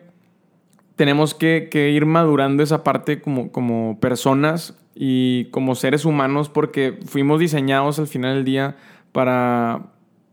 tenemos 0.96 1.34
que, 1.34 1.68
ir 1.92 2.06
madurando 2.06 2.62
esa 2.62 2.84
parte 2.84 3.20
como, 3.20 3.52
como 3.52 4.00
personas 4.00 4.78
y 4.94 5.46
como 5.46 5.74
seres 5.74 6.06
humanos 6.06 6.50
porque 6.50 7.00
fuimos 7.08 7.40
diseñados 7.40 7.98
al 7.98 8.06
final 8.06 8.36
del 8.36 8.46
día 8.46 8.76
para 9.12 9.91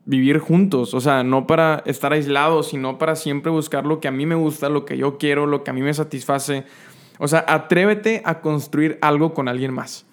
vivir 0.09 0.39
juntos, 0.39 0.95
o 0.95 1.03
sea, 1.03 1.23
no 1.23 1.47
para 1.47 1.83
estar 1.85 2.15
aislados, 2.15 2.69
sino 2.69 2.97
para 2.97 3.15
siempre 3.15 3.53
buscar 3.53 3.85
lo 3.85 4.01
que 4.01 4.09
a 4.09 4.11
mí 4.11 4.25
me 4.25 4.35
gusta, 4.35 4.71
lo 4.71 4.87
que 4.87 4.97
yo 4.97 5.19
quiero, 5.19 5.47
lo 5.47 5.63
que 5.63 5.71
a 5.71 5.75
mí 5.75 5.83
me 5.83 5.93
satisface. 5.93 6.65
O 7.19 7.29
sea, 7.29 7.45
atrévete 7.47 8.23
a 8.25 8.41
construir 8.41 8.97
algo 9.03 9.35
con 9.35 9.49
alguien 9.49 9.75
más. 9.75 10.07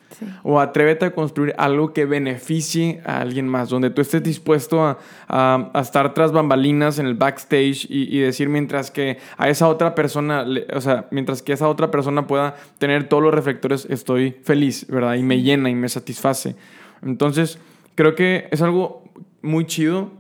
O 0.44 0.60
atrévete 0.60 1.06
a 1.06 1.12
construir 1.12 1.56
algo 1.58 1.94
que 1.94 2.06
beneficie 2.06 3.02
a 3.06 3.22
alguien 3.22 3.48
más, 3.48 3.70
donde 3.70 3.90
tú 3.90 4.02
estés 4.02 4.22
dispuesto 4.22 4.98
a, 5.30 5.72
estar 5.80 6.14
tras 6.14 6.34
bambalinas 6.34 7.00
en 7.00 7.06
el 7.06 7.14
backstage 7.16 7.88
y, 7.90 8.20
decir 8.20 8.50
mientras 8.50 8.92
que 8.92 9.18
a 9.38 9.50
esa 9.50 9.70
otra 9.70 9.96
persona, 9.96 10.46
o 10.74 10.82
sea, 10.82 11.08
mientras 11.10 11.42
que 11.42 11.54
esa 11.54 11.70
otra 11.70 11.90
persona 11.90 12.28
pueda 12.28 12.56
tener 12.80 13.08
todos 13.08 13.24
los 13.24 13.34
reflectores, 13.34 13.88
estoy 13.90 14.32
feliz, 14.44 14.88
¿verdad? 14.90 15.16
Y 15.16 15.24
me 15.24 15.42
llena 15.42 15.70
y 15.70 15.75
me 15.75 15.88
satisface. 15.88 16.58
Entonces, 17.02 17.60
creo 17.96 18.16
que 18.16 18.50
es 18.52 18.62
algo 18.62 19.05
muy 19.46 19.66
chido. 19.66 20.12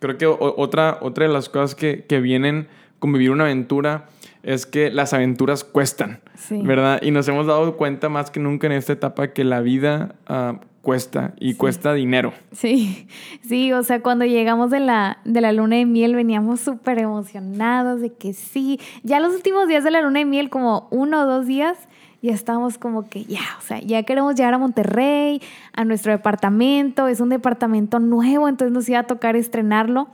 Creo 0.00 0.18
que 0.18 0.26
otra, 0.26 0.98
otra 1.00 1.26
de 1.26 1.32
las 1.32 1.48
cosas 1.48 1.74
que, 1.74 2.04
que 2.04 2.20
vienen 2.20 2.68
con 2.98 3.12
vivir 3.12 3.30
una 3.30 3.44
aventura 3.44 4.06
es 4.42 4.66
que 4.66 4.90
las 4.90 5.12
aventuras 5.14 5.64
cuestan, 5.64 6.20
¿verdad? 6.50 7.00
Y 7.02 7.10
nos 7.10 7.26
hemos 7.28 7.46
dado 7.46 7.76
cuenta 7.76 8.08
más 8.10 8.30
que 8.30 8.40
nunca 8.40 8.66
en 8.66 8.74
esta 8.74 8.92
etapa 8.92 9.28
que 9.28 9.42
la 9.42 9.60
vida 9.60 10.16
ah, 10.26 10.60
cuesta 10.82 11.32
y 11.40 11.54
cuesta 11.54 11.94
dinero. 11.94 12.34
Sí, 12.52 13.08
sí, 13.42 13.72
o 13.72 13.82
sea, 13.82 14.02
cuando 14.02 14.26
llegamos 14.26 14.70
de 14.70 14.80
la, 14.80 15.18
de 15.24 15.40
la 15.40 15.52
luna 15.52 15.76
de 15.76 15.86
miel 15.86 16.14
veníamos 16.14 16.60
súper 16.60 16.98
emocionados 16.98 18.02
de 18.02 18.12
que 18.12 18.34
sí, 18.34 18.78
ya 19.02 19.18
los 19.18 19.34
últimos 19.34 19.66
días 19.66 19.82
de 19.82 19.90
la 19.90 20.02
luna 20.02 20.20
de 20.20 20.26
miel, 20.26 20.50
como 20.50 20.88
uno 20.90 21.22
o 21.22 21.26
dos 21.26 21.46
días, 21.46 21.78
ya 22.24 22.32
estábamos 22.32 22.78
como 22.78 23.06
que 23.06 23.24
ya, 23.24 23.42
o 23.58 23.60
sea, 23.60 23.80
ya 23.80 24.02
queremos 24.04 24.34
llegar 24.34 24.54
a 24.54 24.58
Monterrey, 24.58 25.42
a 25.74 25.84
nuestro 25.84 26.10
departamento, 26.10 27.06
es 27.06 27.20
un 27.20 27.28
departamento 27.28 27.98
nuevo, 27.98 28.48
entonces 28.48 28.72
nos 28.72 28.88
iba 28.88 29.00
a 29.00 29.02
tocar 29.02 29.36
estrenarlo. 29.36 30.08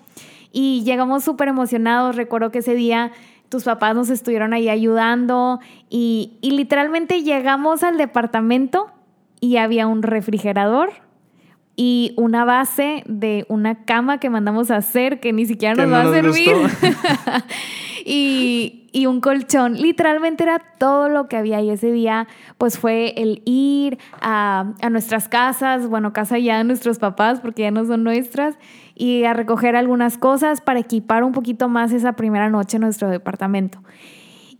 Y 0.50 0.82
llegamos 0.82 1.22
súper 1.22 1.46
emocionados, 1.46 2.16
recuerdo 2.16 2.50
que 2.50 2.58
ese 2.58 2.74
día 2.74 3.12
tus 3.48 3.62
papás 3.62 3.94
nos 3.94 4.10
estuvieron 4.10 4.52
ahí 4.52 4.68
ayudando 4.68 5.60
y, 5.88 6.36
literalmente 6.42 7.22
llegamos 7.22 7.84
al 7.84 7.96
departamento 7.96 8.90
y 9.38 9.58
había 9.58 9.86
un 9.86 10.02
refrigerador 10.02 10.90
y 11.76 12.12
una 12.16 12.44
base 12.44 13.04
de 13.06 13.46
una 13.48 13.84
cama 13.84 14.18
que 14.18 14.30
mandamos 14.30 14.72
a 14.72 14.78
hacer 14.78 15.20
que 15.20 15.32
ni 15.32 15.46
siquiera 15.46 15.76
nos 15.76 15.92
va 15.92 16.02
a 16.02 16.12
servir. 16.12 16.56
y, 18.04 18.88
y, 18.92 19.06
un 19.06 19.20
colchón. 19.20 19.74
Literalmente 19.74 20.44
era 20.44 20.58
todo 20.78 21.08
lo 21.08 21.28
que 21.28 21.36
había. 21.36 21.60
Y 21.60 21.70
ese 21.70 21.92
día, 21.92 22.26
pues 22.58 22.78
fue 22.78 23.14
el 23.16 23.42
ir 23.44 23.98
a, 24.20 24.72
a 24.80 24.90
nuestras 24.90 25.28
casas, 25.28 25.88
bueno, 25.88 26.12
casa 26.12 26.38
ya 26.38 26.58
de 26.58 26.64
nuestros 26.64 26.98
papás, 26.98 27.40
porque 27.40 27.62
ya 27.62 27.70
no 27.70 27.84
son 27.84 28.04
nuestras, 28.04 28.56
y 28.94 29.24
a 29.24 29.32
recoger 29.32 29.76
algunas 29.76 30.18
cosas 30.18 30.60
para 30.60 30.80
equipar 30.80 31.24
un 31.24 31.32
poquito 31.32 31.68
más 31.68 31.92
esa 31.92 32.12
primera 32.12 32.50
noche 32.50 32.76
en 32.76 32.82
nuestro 32.82 33.08
departamento. 33.08 33.82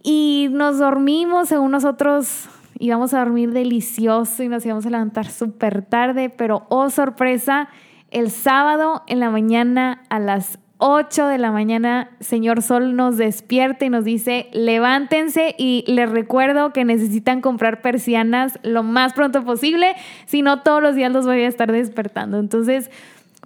Y 0.03 0.49
nos 0.51 0.79
dormimos, 0.79 1.49
según 1.49 1.73
nosotros 1.73 2.49
íbamos 2.79 3.13
a 3.13 3.19
dormir 3.19 3.53
delicioso 3.53 4.43
y 4.43 4.49
nos 4.49 4.65
íbamos 4.65 4.87
a 4.87 4.91
levantar 4.91 5.27
súper 5.31 5.83
tarde, 5.83 6.31
pero 6.31 6.67
oh 6.71 6.89
sorpresa, 6.89 7.69
el 8.11 8.31
sábado 8.31 9.03
en 9.07 9.21
la 9.21 9.31
mañana 9.31 10.03
a 10.09 10.19
las 10.19 10.59
8 10.81 11.27
de 11.27 11.39
la 11.39 11.53
mañana, 11.53 12.11
señor 12.21 12.63
Sol 12.63 12.97
nos 12.97 13.17
despierta 13.17 13.85
y 13.85 13.91
nos 13.91 14.05
dice, 14.05 14.49
levántense 14.53 15.55
y 15.59 15.85
les 15.87 16.11
recuerdo 16.11 16.73
que 16.73 16.85
necesitan 16.85 17.41
comprar 17.41 17.83
persianas 17.83 18.59
lo 18.63 18.83
más 18.83 19.13
pronto 19.13 19.45
posible, 19.45 19.95
si 20.27 20.43
no 20.43 20.63
todos 20.63 20.83
los 20.83 20.95
días 20.95 21.13
los 21.13 21.27
voy 21.27 21.43
a 21.43 21.49
estar 21.49 21.71
despertando. 21.71 22.39
Entonces 22.39 22.91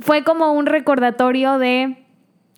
fue 0.01 0.23
como 0.25 0.53
un 0.53 0.67
recordatorio 0.67 1.59
de, 1.59 1.99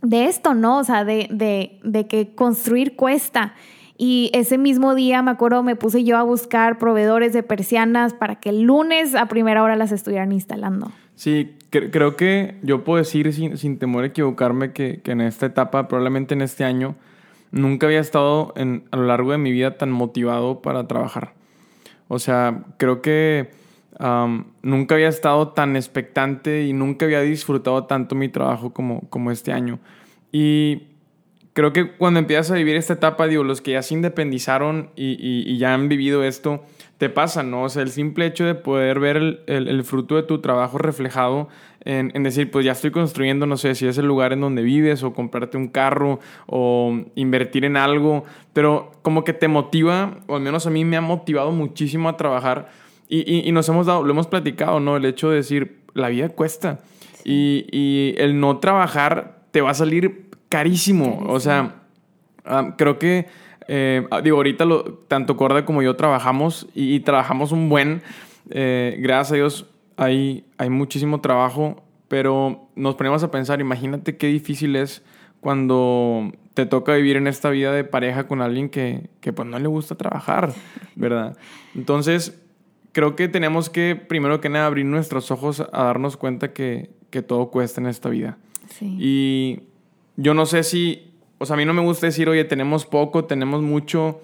de 0.03 0.27
esto, 0.27 0.55
¿no? 0.55 0.79
O 0.79 0.85
sea, 0.85 1.05
de, 1.05 1.27
de, 1.31 1.81
de 1.83 2.07
que 2.07 2.35
construir 2.35 2.97
cuesta 2.97 3.55
y 3.99 4.31
ese 4.35 4.59
mismo 4.59 4.95
día, 4.95 5.23
me 5.23 5.31
acuerdo, 5.31 5.63
me 5.63 5.75
puse 5.75 6.05
yo 6.05 6.19
a 6.19 6.23
buscar 6.23 6.79
proveedores 6.79 7.33
de 7.33 7.43
persianas 7.43 8.13
para 8.13 8.37
que 8.37 8.51
el 8.51 8.63
lunes 8.63 9.15
a 9.15 9.27
primera 9.27 9.63
hora 9.63 9.77
las 9.77 9.91
estuvieran 9.91 10.33
instalando. 10.33 10.93
Sí, 11.15 11.56
creo 11.71 12.17
que 12.17 12.57
yo 12.63 12.85
puedo 12.85 12.99
decir 12.99 13.33
sin, 13.33 13.79
temor 13.79 14.05
a 14.05 14.09
equivocarme 14.09 14.73
que, 14.73 15.01
en 15.05 15.21
esta 15.21 15.47
etapa, 15.47 15.89
probablemente 15.89 16.35
en 16.35 16.43
este 16.43 16.65
año, 16.65 16.97
nunca 17.51 17.87
había 17.87 18.01
estado 18.01 18.53
en, 18.57 18.85
a 18.91 18.97
lo 18.97 19.05
largo 19.07 19.33
de 19.33 19.39
mi 19.39 19.53
vida 19.53 19.79
tan 19.79 19.91
motivado 19.91 20.63
para 20.63 20.87
trabajar. 20.87 21.35
O 22.09 22.19
sea, 22.19 22.65
creo 22.79 23.03
que 23.03 23.51
nunca 24.63 24.95
había 24.95 25.09
estado 25.09 25.49
tan 25.49 25.77
expectante 25.77 26.65
y 26.65 26.73
nunca 26.73 27.07
había 27.07 27.23
disfrutado 27.23 27.85
tanto 27.85 28.15
mi 28.15 28.29
trabajo 28.29 28.73
como, 28.73 29.09
como 29.09 29.31
este 29.31 29.53
año. 29.53 29.79
Y 30.33 30.89
creo 31.57 31.73
que 31.73 31.93
cuando 31.93 32.21
empiezas 32.21 32.51
a 32.51 32.55
vivir 32.55 32.77
esta 32.77 32.93
etapa, 32.93 33.27
digo, 33.27 33.43
los 33.43 33.63
que 33.63 33.73
ya 33.73 33.83
se 33.83 33.95
independizaron 33.95 34.91
y, 34.95 35.57
ya 35.57 35.73
han 35.73 35.89
vivido 35.89 36.23
esto, 36.23 36.63
te 36.99 37.09
pasa, 37.09 37.43
¿no? 37.43 37.65
O 37.65 37.69
sea, 37.69 37.83
el 37.83 37.91
simple 37.91 38.27
hecho 38.27 38.45
de 38.45 38.55
poder 38.55 39.01
ver 39.01 39.43
el, 39.47 39.85
fruto 39.85 40.17
de 40.17 40.23
tu 40.23 40.41
trabajo 40.41 40.79
reflejado 40.79 41.49
en, 41.85 42.23
decir, 42.23 42.51
pues 42.51 42.65
ya 42.65 42.73
estoy 42.73 42.91
construyendo, 42.91 43.47
no 43.47 43.57
sé, 43.57 43.75
si 43.75 43.87
es 43.87 43.99
el 43.99 44.07
lugar 44.07 44.33
en 44.33 44.41
donde 44.41 44.63
vives 44.63 45.03
o 45.03 45.13
comprarte 45.13 45.57
un 45.57 45.69
carro 45.69 46.21
o 46.47 46.99
invertir 47.15 47.65
en 47.65 47.77
algo, 47.77 48.25
pero 48.53 48.93
como 49.03 49.25
que 49.25 49.33
te 49.33 49.47
motiva, 49.47 50.19
o 50.27 50.37
al 50.37 50.43
menos 50.43 50.67
a 50.67 50.71
mí 50.71 50.85
me 50.85 50.97
ha 50.97 51.01
motivado 51.01 51.53
muchísimo 51.53 52.09
a 52.09 52.17
trabajar 52.17 52.71
y, 53.09 53.53
nos 53.53 53.69
hemos 53.69 53.87
dado, 53.87 54.03
lo 54.03 54.11
hemos 54.11 54.27
platicado, 54.27 54.81
¿no? 54.81 54.97
El 54.97 55.05
hecho 55.05 55.31
de 55.31 55.37
decir, 55.37 55.79
la 55.95 56.09
vida 56.09 56.29
cuesta 56.29 56.81
y, 57.25 57.67
y 57.71 58.15
el 58.19 58.41
no 58.41 58.59
trabajar 58.59 59.43
te 59.53 59.61
va 59.61 59.71
a 59.71 59.75
salir 59.75 60.27
carísimo. 60.49 61.25
O 61.29 61.41
sea, 61.41 61.77
ah, 62.45 62.75
creo 62.77 62.99
que, 62.99 63.27
eh, 63.69 64.07
ah, 64.11 64.21
digo, 64.21 64.37
ahorita 64.37 64.65
lo, 64.65 64.85
tanto 65.09 65.37
Corda 65.37 65.65
como 65.65 65.83
yo 65.83 65.97
trabajamos 65.97 66.67
y, 66.75 67.01
trabajamos 67.01 67.53
un 67.53 67.69
buen. 67.69 68.03
Eh, 68.51 68.97
gracias 69.01 69.33
a 69.33 69.35
Dios 69.37 69.67
hay, 69.97 70.45
hay 70.59 70.71
muchísimo 70.71 71.21
trabajo, 71.21 71.83
pero 72.09 72.69
nos 72.77 72.95
ponemos 72.95 73.23
a 73.23 73.31
pensar, 73.31 73.61
imagínate 73.61 74.17
qué 74.17 74.29
difícil 74.29 74.77
es 74.77 75.03
cuando 75.41 76.33
te 76.55 76.67
toca 76.67 76.95
vivir 76.95 77.17
en 77.17 77.27
esta 77.27 77.51
vida 77.51 77.73
de 77.73 77.85
pareja 77.85 78.27
con 78.27 78.41
alguien 78.41 78.69
que, 78.69 79.11
que 79.21 79.33
pues 79.33 79.49
no 79.49 79.59
le 79.59 79.69
gusta 79.69 79.95
trabajar, 79.95 80.53
¿verdad? 80.95 81.37
Entonces, 81.75 82.41
creo 82.93 83.15
que 83.15 83.29
tenemos 83.29 83.69
que, 83.69 83.95
primero 83.95 84.41
que 84.41 84.49
nada, 84.49 84.67
abrir 84.67 84.87
nuestros 84.87 85.31
ojos 85.31 85.61
a 85.61 85.85
darnos 85.85 86.17
cuenta 86.17 86.53
que, 86.53 86.91
que 87.11 87.23
todo 87.23 87.51
cuesta 87.51 87.81
en 87.81 87.89
esta 87.89 88.09
vida. 88.09 88.39
Sí. 88.71 88.97
Y 88.99 89.61
yo 90.17 90.33
no 90.33 90.47
sé 90.47 90.63
si, 90.63 91.06
o 91.39 91.47
sea, 91.47 91.55
a 91.55 91.57
mí 91.57 91.65
no 91.65 91.75
me 91.75 91.83
gusta 91.83 92.07
decir, 92.07 92.29
oye, 92.29 92.45
tenemos 92.45 92.87
poco, 92.87 93.25
tenemos 93.25 93.63
mucho, 93.63 94.21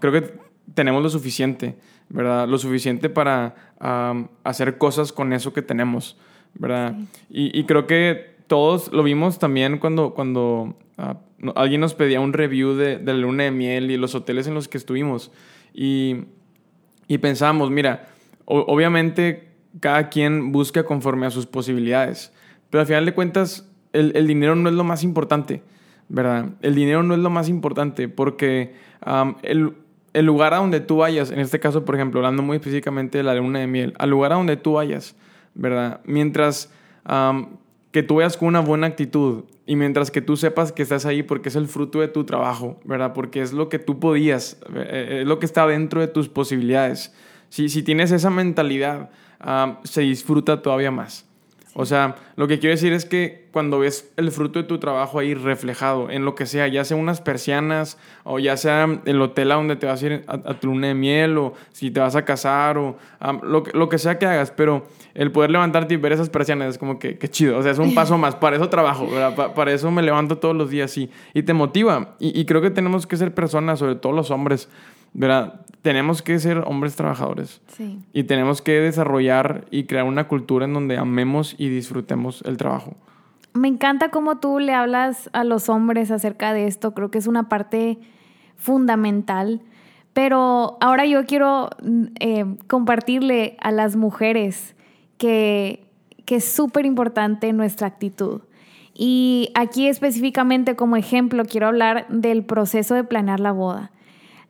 creo 0.00 0.12
que 0.12 0.34
tenemos 0.74 1.02
lo 1.02 1.10
suficiente, 1.10 1.76
¿verdad? 2.08 2.48
Lo 2.48 2.58
suficiente 2.58 3.08
para 3.08 3.54
hacer 4.44 4.78
cosas 4.78 5.12
con 5.12 5.32
eso 5.32 5.52
que 5.52 5.62
tenemos, 5.62 6.16
¿verdad? 6.54 6.96
Y, 7.28 7.64
creo 7.64 7.86
que 7.86 8.36
todos 8.46 8.92
lo 8.92 9.02
vimos 9.02 9.38
también 9.38 9.78
cuando, 9.78 10.12
cuando 10.14 10.76
ah, 10.98 11.16
alguien 11.54 11.80
nos 11.80 11.94
pedía 11.94 12.20
un 12.20 12.32
review 12.32 12.74
de, 12.74 12.98
de, 12.98 13.12
la 13.12 13.20
luna 13.20 13.44
de 13.44 13.52
miel 13.52 13.90
y 13.90 13.96
los 13.96 14.14
hoteles 14.14 14.46
en 14.48 14.54
los 14.54 14.66
que 14.66 14.76
estuvimos. 14.76 15.30
Y, 15.72 16.24
y 17.06 17.18
pensamos, 17.18 17.70
mira, 17.70 18.08
obviamente 18.44 19.50
cada 19.78 20.08
quien 20.08 20.52
busca 20.52 20.84
conforme 20.84 21.26
a 21.26 21.30
sus 21.30 21.46
posibilidades, 21.46 22.32
pero 22.70 22.80
al 22.80 22.86
final 22.86 23.06
de 23.06 23.14
cuentas 23.14 23.68
el, 23.92 24.26
dinero 24.26 24.54
no 24.56 24.68
es 24.68 24.74
lo 24.74 24.84
más 24.84 25.02
importante, 25.04 25.62
¿verdad? 26.10 26.50
El 26.60 26.74
dinero 26.74 27.02
no 27.02 27.14
es 27.14 27.20
lo 27.20 27.30
más 27.30 27.48
importante 27.48 28.08
porque 28.08 28.74
el, 29.42 29.72
lugar 30.26 30.52
a 30.52 30.58
donde 30.58 30.80
tú 30.80 30.98
vayas, 30.98 31.30
en 31.30 31.38
este 31.38 31.60
caso, 31.60 31.84
por 31.84 31.94
ejemplo, 31.94 32.18
hablando 32.20 32.42
muy 32.42 32.56
específicamente 32.56 33.18
de 33.18 33.24
la 33.24 33.34
luna 33.34 33.60
de 33.60 33.68
miel, 33.68 33.94
al 33.98 34.10
lugar 34.10 34.32
a 34.32 34.34
donde 34.34 34.56
tú 34.56 34.74
vayas, 34.74 35.16
¿verdad? 35.54 36.00
Mientras 36.04 36.72
que 37.92 38.02
tú 38.02 38.16
vayas 38.16 38.36
con 38.36 38.48
una 38.48 38.60
buena 38.60 38.88
actitud 38.88 39.44
y 39.66 39.76
mientras 39.76 40.10
que 40.10 40.20
tú 40.20 40.36
sepas 40.36 40.72
que 40.72 40.82
estás 40.82 41.06
ahí 41.06 41.22
porque 41.22 41.48
es 41.48 41.56
el 41.56 41.68
fruto 41.68 42.00
de 42.00 42.08
tu 42.08 42.24
trabajo, 42.24 42.80
¿verdad? 42.84 43.12
Porque 43.12 43.40
es 43.40 43.52
lo 43.52 43.68
que 43.68 43.78
tú 43.78 44.00
podías, 44.00 44.60
eh, 44.74 44.88
eh, 44.90 45.18
es 45.22 45.26
lo 45.26 45.38
que 45.38 45.46
está 45.46 45.66
dentro 45.66 46.00
de 46.00 46.08
tus 46.08 46.28
posibilidades. 46.28 47.14
Si, 47.48 47.68
si 47.68 47.82
tienes 47.82 48.10
esa 48.10 48.30
mentalidad, 48.30 49.10
se 49.84 50.02
disfruta 50.02 50.60
todavía 50.60 50.90
más. 50.90 51.29
O 51.80 51.86
sea, 51.86 52.16
lo 52.36 52.46
que 52.46 52.58
quiero 52.58 52.74
decir 52.74 52.92
es 52.92 53.06
que 53.06 53.48
cuando 53.52 53.78
ves 53.78 54.12
el 54.18 54.30
fruto 54.30 54.58
de 54.60 54.68
tu 54.68 54.78
trabajo 54.78 55.18
ahí 55.18 55.32
reflejado 55.32 56.10
en 56.10 56.26
lo 56.26 56.34
que 56.34 56.44
sea, 56.44 56.68
ya 56.68 56.84
sea 56.84 56.98
unas 56.98 57.22
persianas 57.22 57.96
o 58.22 58.38
ya 58.38 58.58
sea 58.58 59.00
el 59.06 59.22
hotel 59.22 59.50
a 59.50 59.54
donde 59.54 59.76
te 59.76 59.86
vas 59.86 60.02
a 60.02 60.06
ir 60.06 60.24
a, 60.26 60.54
tu 60.60 60.66
luna 60.66 60.88
de 60.88 60.94
miel 60.94 61.38
o 61.38 61.54
si 61.72 61.90
te 61.90 62.00
vas 62.00 62.16
a 62.16 62.26
casar 62.26 62.76
o 62.76 62.98
lo, 63.42 63.64
lo, 63.72 63.88
que 63.88 63.96
sea 63.96 64.18
que 64.18 64.26
hagas, 64.26 64.50
pero 64.50 64.86
el 65.14 65.32
poder 65.32 65.50
levantarte 65.50 65.94
y 65.94 65.96
ver 65.96 66.12
esas 66.12 66.28
persianas 66.28 66.68
es 66.68 66.78
como 66.78 66.98
que, 66.98 67.16
chido, 67.30 67.56
o 67.56 67.62
sea, 67.62 67.72
es 67.72 67.78
un 67.78 67.94
paso 67.94 68.18
más, 68.18 68.36
para 68.36 68.56
eso 68.56 68.68
trabajo, 68.68 69.08
para 69.54 69.72
eso 69.72 69.90
me 69.90 70.02
levanto 70.02 70.36
todos 70.36 70.54
los 70.54 70.68
días 70.68 70.94
y, 70.98 71.10
y 71.32 71.44
te 71.44 71.54
motiva 71.54 72.14
y, 72.18 72.38
y 72.38 72.44
creo 72.44 72.60
que 72.60 72.70
tenemos 72.70 73.06
que 73.06 73.16
ser 73.16 73.32
personas, 73.32 73.78
sobre 73.78 73.94
todo 73.94 74.12
los 74.12 74.30
hombres, 74.30 74.68
¿verdad? 75.14 75.62
Tenemos 75.82 76.22
que 76.22 76.38
ser 76.38 76.58
hombres 76.66 76.96
trabajadores. 76.96 77.60
Sí. 77.68 77.98
Y 78.12 78.24
tenemos 78.24 78.62
que 78.62 78.80
desarrollar 78.80 79.64
y 79.70 79.84
crear 79.84 80.04
una 80.04 80.28
cultura 80.28 80.66
en 80.66 80.74
donde 80.74 80.98
amemos 80.98 81.54
y 81.58 81.68
disfrutemos 81.68 82.42
el 82.42 82.56
trabajo. 82.56 82.94
Me 83.52 83.68
encanta 83.68 84.10
cómo 84.10 84.38
tú 84.38 84.58
le 84.58 84.74
hablas 84.74 85.30
a 85.32 85.44
los 85.44 85.68
hombres 85.68 86.10
acerca 86.10 86.52
de 86.52 86.66
esto. 86.66 86.92
Creo 86.94 87.10
que 87.10 87.18
es 87.18 87.26
una 87.26 87.48
parte 87.48 87.98
fundamental. 88.56 89.62
Pero 90.12 90.76
ahora 90.80 91.06
yo 91.06 91.24
quiero 91.24 91.70
eh, 92.18 92.44
compartirle 92.66 93.56
a 93.60 93.70
las 93.70 93.96
mujeres 93.96 94.74
que, 95.18 95.86
que 96.26 96.36
es 96.36 96.44
súper 96.44 96.84
importante 96.84 97.52
nuestra 97.52 97.86
actitud. 97.86 98.42
Y 98.92 99.50
aquí 99.54 99.86
específicamente 99.86 100.76
como 100.76 100.96
ejemplo 100.96 101.44
quiero 101.44 101.68
hablar 101.68 102.06
del 102.08 102.44
proceso 102.44 102.94
de 102.94 103.04
planear 103.04 103.40
la 103.40 103.52
boda 103.52 103.92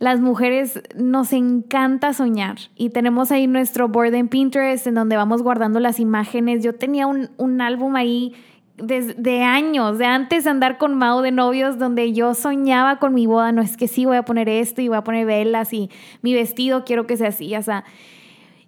las 0.00 0.18
mujeres 0.18 0.82
nos 0.96 1.34
encanta 1.34 2.14
soñar 2.14 2.56
y 2.74 2.88
tenemos 2.88 3.30
ahí 3.30 3.46
nuestro 3.46 3.86
board 3.88 4.14
en 4.14 4.28
Pinterest 4.28 4.86
en 4.86 4.94
donde 4.94 5.14
vamos 5.14 5.42
guardando 5.42 5.78
las 5.78 6.00
imágenes. 6.00 6.64
Yo 6.64 6.74
tenía 6.74 7.06
un, 7.06 7.60
álbum 7.60 7.96
ahí 7.96 8.34
de, 8.78 9.42
años, 9.42 9.98
de 9.98 10.06
antes 10.06 10.44
de 10.44 10.50
andar 10.50 10.78
con 10.78 10.94
Mao 10.94 11.20
de 11.20 11.32
novios, 11.32 11.78
donde 11.78 12.14
yo 12.14 12.32
soñaba 12.32 12.98
con 12.98 13.12
mi 13.12 13.26
boda. 13.26 13.52
No 13.52 13.60
es 13.60 13.76
que 13.76 13.88
sí, 13.88 14.06
voy 14.06 14.16
a 14.16 14.24
poner 14.24 14.48
esto 14.48 14.80
y 14.80 14.88
voy 14.88 14.96
a 14.96 15.04
poner 15.04 15.26
velas 15.26 15.70
y 15.74 15.90
mi 16.22 16.32
vestido 16.32 16.86
quiero 16.86 17.06
que 17.06 17.18
sea 17.18 17.28
así, 17.28 17.54
o 17.54 17.62
sea. 17.62 17.84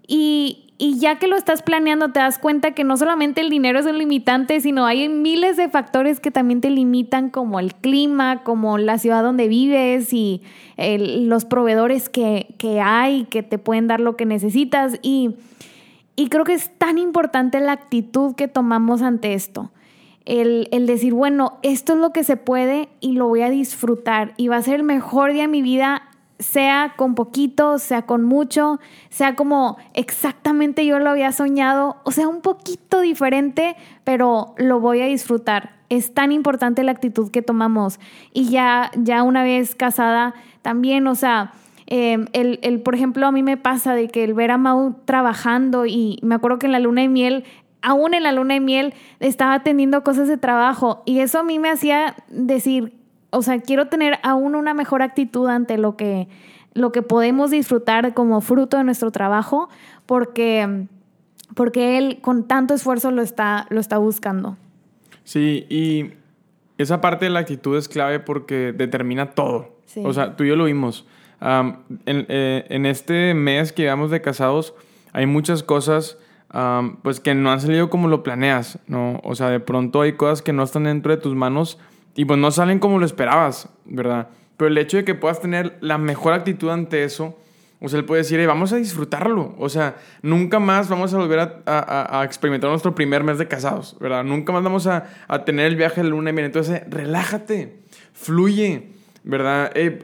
Y, 0.07 0.73
y 0.85 0.99
ya 0.99 1.21
que 1.21 1.29
lo 1.29 1.37
estás 1.37 1.63
planeando, 1.63 2.09
te 2.09 2.19
das 2.19 2.41
cuenta 2.41 2.73
que 2.73 2.83
no 2.83 2.97
solamente 2.97 3.41
el 3.41 3.51
dinero 3.51 3.79
es 3.79 3.87
un 3.87 3.99
limitante, 3.99 4.61
sino 4.61 4.85
hay 4.85 5.09
miles 5.09 5.57
de 5.57 5.69
factores 5.69 6.19
que 6.19 6.33
también 6.33 6.61
te 6.61 6.71
limitan, 6.71 7.31
como 7.31 7.61
el 7.61 7.73
clima, 7.77 8.43
como 8.43 8.79
la 8.79 8.99
ciudad 8.99 9.23
donde 9.23 9.47
vives 9.47 10.13
y 10.13 10.43
los 10.77 11.45
proveedores 11.45 12.09
que, 12.09 12.57
hay 12.83 13.27
que 13.27 13.45
te 13.45 13.59
pueden 13.59 13.87
dar 13.87 14.01
lo 14.01 14.17
que 14.17 14.27
necesitas. 14.27 14.99
Y, 15.03 15.37
y, 16.17 16.29
creo 16.31 16.43
que 16.45 16.55
es 16.55 16.77
tan 16.79 16.99
importante 16.99 17.61
la 17.61 17.71
actitud 17.71 18.35
que 18.35 18.49
tomamos 18.49 19.03
ante 19.03 19.35
esto. 19.35 19.71
El, 20.25 20.69
el 20.73 20.89
decir, 20.89 21.15
bueno, 21.15 21.61
esto 21.63 21.93
es 21.93 22.01
lo 22.01 22.11
que 22.11 22.25
se 22.25 22.37
puede 22.37 22.89
y 22.99 23.13
lo 23.13 23.29
voy 23.29 23.43
a 23.43 23.51
disfrutar 23.51 24.35
y 24.37 24.49
va 24.49 24.57
a 24.57 24.63
ser 24.63 24.81
el 24.81 24.83
mejor 24.83 25.33
día 25.33 25.43
de 25.43 25.49
mi 25.49 25.63
vida 25.63 26.09
sea 26.43 26.95
con 26.97 27.15
poquito, 27.15 27.79
sea 27.79 28.03
con 28.03 28.25
mucho, 28.25 28.81
sea 29.09 29.35
como 29.35 29.79
exactamente 29.95 30.85
yo 30.85 30.99
lo 30.99 31.11
había 31.11 31.33
soñado, 31.33 31.97
o 32.05 32.11
sea, 32.11 32.29
un 32.29 32.41
poquito 32.41 33.01
diferente, 33.01 33.77
pero 34.05 34.55
lo 34.59 34.81
voy 34.81 35.01
a 35.01 35.07
disfrutar. 35.07 35.77
Es 35.89 36.15
tan 36.15 36.33
importante 36.33 36.83
la 36.83 36.93
actitud 36.93 37.31
que 37.31 37.43
tomamos. 37.43 38.01
Y 38.33 38.49
ya, 38.49 38.91
ya 38.97 39.23
una 39.23 39.43
vez 39.43 39.75
casada, 39.75 40.35
también, 40.63 41.07
o 41.07 41.15
sea, 41.15 41.53
em, 41.87 42.27
el, 42.33 42.59
el, 42.63 42.81
por 42.81 42.95
ejemplo, 42.95 43.27
a 43.27 43.33
mí 43.33 43.43
me 43.43 43.57
pasa 43.57 43.95
de 43.95 44.09
que 44.09 44.25
el 44.25 44.35
ver 44.35 44.51
a 44.51 44.59
Mau 44.59 44.97
trabajando 45.05 45.87
y 45.87 46.19
me 46.23 46.35
acuerdo 46.35 46.59
que 46.59 46.67
en 46.67 46.73
la 46.73 46.81
luna 46.81 47.03
de 47.03 47.09
miel 47.09 47.45
aún 47.83 48.15
en 48.15 48.23
la 48.23 48.31
luna 48.31 48.55
de 48.55 48.61
miel 48.61 48.95
estaba 49.19 49.65
teniendo 49.65 50.05
cosas 50.05 50.29
de 50.29 50.39
trabajo 50.39 51.03
y 51.05 51.19
eso 51.19 51.41
a 51.41 51.43
mí 51.43 51.59
me 51.59 51.69
hacía 51.69 52.15
decir, 52.29 53.02
o 53.33 53.43
sea, 53.43 53.61
quiero 53.61 53.89
tener 53.89 54.19
aún 54.23 54.55
una 54.55 54.75
mejor 54.75 55.03
actitud 55.03 55.49
ante 55.49 55.79
lo 55.79 55.97
que, 55.97 56.29
lo 56.75 56.93
que 56.93 57.01
podemos 57.01 57.51
disfrutar 57.51 58.13
como 58.13 58.41
fruto 58.43 58.77
de 58.77 58.85
nuestro 58.85 59.11
trabajo, 59.11 59.71
porque, 60.05 60.87
porque 61.55 61.97
él 61.97 62.19
con 62.21 62.47
tanto 62.47 62.75
esfuerzo 62.75 63.11
lo 63.11 63.23
está, 63.23 63.67
lo 63.71 63.81
está 63.81 63.97
buscando. 63.97 64.59
Sí, 65.25 65.67
y 65.71 66.13
esa 66.77 67.01
parte 67.01 67.25
de 67.25 67.31
la 67.31 67.41
actitud 67.41 67.77
es 67.77 67.89
clave 67.89 68.21
porque 68.21 68.73
determina 68.73 69.31
todo. 69.31 69.77
O 69.97 70.13
sea, 70.13 70.37
tú 70.37 70.45
y 70.45 70.49
yo 70.49 70.57
lo 70.57 70.65
vimos. 70.65 71.07
en, 71.41 71.77
eh, 72.07 72.67
en, 72.69 72.87
este 72.87 73.35
mes 73.35 73.73
que 73.73 73.83
llevamos 73.83 74.11
de 74.11 74.21
casados, 74.21 74.75
hay 75.13 75.27
muchas 75.27 75.63
cosas 75.63 76.19
pues 77.03 77.21
que 77.21 77.35
no 77.35 77.51
han 77.51 77.63
salido 77.63 77.89
como 77.89 78.09
lo 78.09 78.23
planeas, 78.23 78.79
¿no? 78.87 79.21
O 79.25 79.35
sea, 79.35 79.49
de 79.49 79.59
pronto 79.59 80.03
hay 80.03 80.13
cosas 80.13 80.43
que 80.43 80.53
no 80.53 80.63
están 80.63 80.85
dentro 80.85 81.15
de 81.15 81.21
tus 81.21 81.35
manos 81.35 81.79
y 82.15 82.25
pues 82.25 82.39
no 82.39 82.51
salen 82.51 82.79
como 82.79 82.99
lo 82.99 83.07
esperabas, 83.07 83.69
¿verdad? 83.85 84.29
Pero 84.57 84.69
el 84.69 84.79
hecho 84.79 84.97
de 84.97 85.05
que 85.05 85.15
puedas 85.15 85.41
tener 85.41 85.79
la 85.81 85.99
mejor 85.99 86.35
actitud 86.35 86.71
ante 86.71 87.05
eso, 87.05 87.39
o 87.81 87.89
sea, 87.89 87.99
él 87.99 88.05
puede 88.05 88.23
decir, 88.23 88.47
vamos 88.47 88.73
a 88.73 88.77
disfrutarlo. 88.77 89.57
O 89.59 89.69
sea, 89.69 89.97
nunca 90.23 90.61
más 90.61 90.89
vamos 90.89 91.13
a 91.15 91.17
volver 91.17 91.63
a, 91.67 92.23
experimentar 92.25 92.71
nuestro 92.71 92.95
primer 92.95 93.25
mes 93.25 93.39
de 93.39 93.49
casados, 93.49 93.97
¿verdad? 93.99 94.23
Nunca 94.23 94.53
más 94.53 94.63
vamos 94.63 94.87
a, 94.87 95.05
tener 95.45 95.67
el 95.67 95.75
viaje 95.75 96.03
de 96.03 96.09
luna 96.09 96.31
y 96.31 96.33
miel. 96.33 96.47
Entonces, 96.47 96.83
relájate, 96.89 97.81
fluye, 98.13 98.91
¿verdad? 99.25 99.73
Eh, 99.75 99.99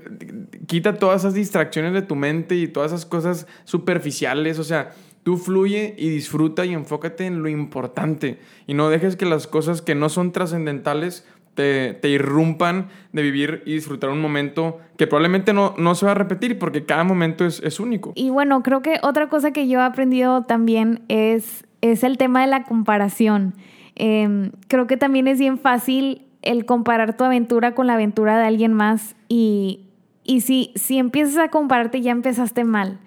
quita 0.66 0.94
todas 0.94 1.20
esas 1.20 1.34
distracciones 1.34 1.92
de 1.92 2.02
tu 2.02 2.16
mente 2.16 2.56
y 2.56 2.66
todas 2.66 2.90
esas 2.90 3.06
cosas 3.06 3.46
superficiales. 3.64 4.58
O 4.58 4.64
sea, 4.64 4.90
Tú 5.28 5.36
fluye 5.36 5.94
y 5.98 6.08
disfruta 6.08 6.64
y 6.64 6.72
enfócate 6.72 7.26
en 7.26 7.42
lo 7.42 7.50
importante 7.50 8.38
y 8.66 8.72
no 8.72 8.88
dejes 8.88 9.14
que 9.16 9.26
las 9.26 9.46
cosas 9.46 9.82
que 9.82 9.94
no 9.94 10.08
son 10.08 10.32
trascendentales 10.32 11.26
te, 11.58 11.92
te, 11.94 12.08
irrumpan 12.08 12.86
de 13.12 13.22
vivir 13.22 13.64
y 13.66 13.72
disfrutar 13.74 14.10
un 14.10 14.20
momento 14.20 14.78
que 14.96 15.08
probablemente 15.08 15.52
no, 15.52 15.74
no 15.76 15.96
se 15.96 16.06
va 16.06 16.12
a 16.12 16.14
repetir 16.14 16.56
porque 16.56 16.84
cada 16.84 17.02
momento 17.02 17.44
es, 17.44 17.60
es, 17.64 17.80
único. 17.80 18.12
Y 18.14 18.30
bueno, 18.30 18.62
creo 18.62 18.80
que 18.80 19.00
otra 19.02 19.28
cosa 19.28 19.50
que 19.50 19.66
yo 19.66 19.80
he 19.80 19.82
aprendido 19.82 20.44
también 20.44 21.02
es, 21.08 21.66
es 21.80 22.04
el 22.04 22.16
tema 22.16 22.42
de 22.42 22.46
la 22.46 22.62
comparación. 22.62 23.54
Em, 23.96 24.52
creo 24.68 24.86
que 24.86 24.96
también 24.96 25.26
es 25.26 25.40
bien 25.40 25.58
fácil 25.58 26.22
el 26.42 26.64
comparar 26.64 27.16
tu 27.16 27.24
aventura 27.24 27.74
con 27.74 27.88
la 27.88 27.94
aventura 27.94 28.38
de 28.38 28.46
alguien 28.46 28.72
más 28.72 29.16
y, 29.28 29.88
y 30.22 30.42
si, 30.42 30.70
si 30.76 30.98
empiezas 30.98 31.38
a 31.38 31.48
compararte 31.48 32.00
ya 32.00 32.12
empezaste 32.12 32.62
mal 32.62 33.00